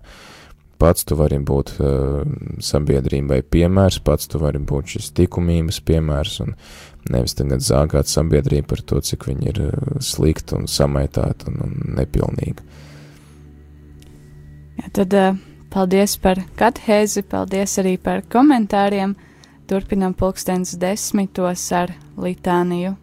Pats 0.78 1.02
tu 1.02 1.16
vari 1.18 1.40
būt 1.42 1.72
uh, 1.82 2.20
sabiedrībai 2.62 3.40
piemērs, 3.50 3.98
pats 4.06 4.30
tu 4.30 4.38
vari 4.38 4.60
būt 4.62 4.94
šis 4.94 5.10
likumības 5.18 5.80
piemērs, 5.90 6.36
un 6.44 6.54
nevis 7.10 7.34
tagad 7.34 7.66
zāgāt 7.66 8.06
sabiedrību 8.06 8.70
par 8.70 8.84
to, 8.86 9.02
cik 9.02 9.26
viņi 9.26 9.50
ir 9.50 9.60
uh, 9.64 9.98
slikti 9.98 10.54
un 10.54 10.70
samaitāti 10.70 11.50
un, 11.50 11.58
un 11.66 11.96
nepilnīgi. 11.98 12.68
Jā, 14.78 14.94
tad 14.94 15.18
uh, 15.18 15.42
paldies 15.72 16.16
par 16.22 16.40
katehēzi, 16.58 17.24
paldies 17.28 17.78
arī 17.82 17.96
par 18.00 18.22
komentāriem. 18.32 19.16
Turpinam 19.68 20.14
pulkstens 20.16 20.76
desmitos 20.80 21.66
ar 21.76 21.92
litāniju. 22.16 22.96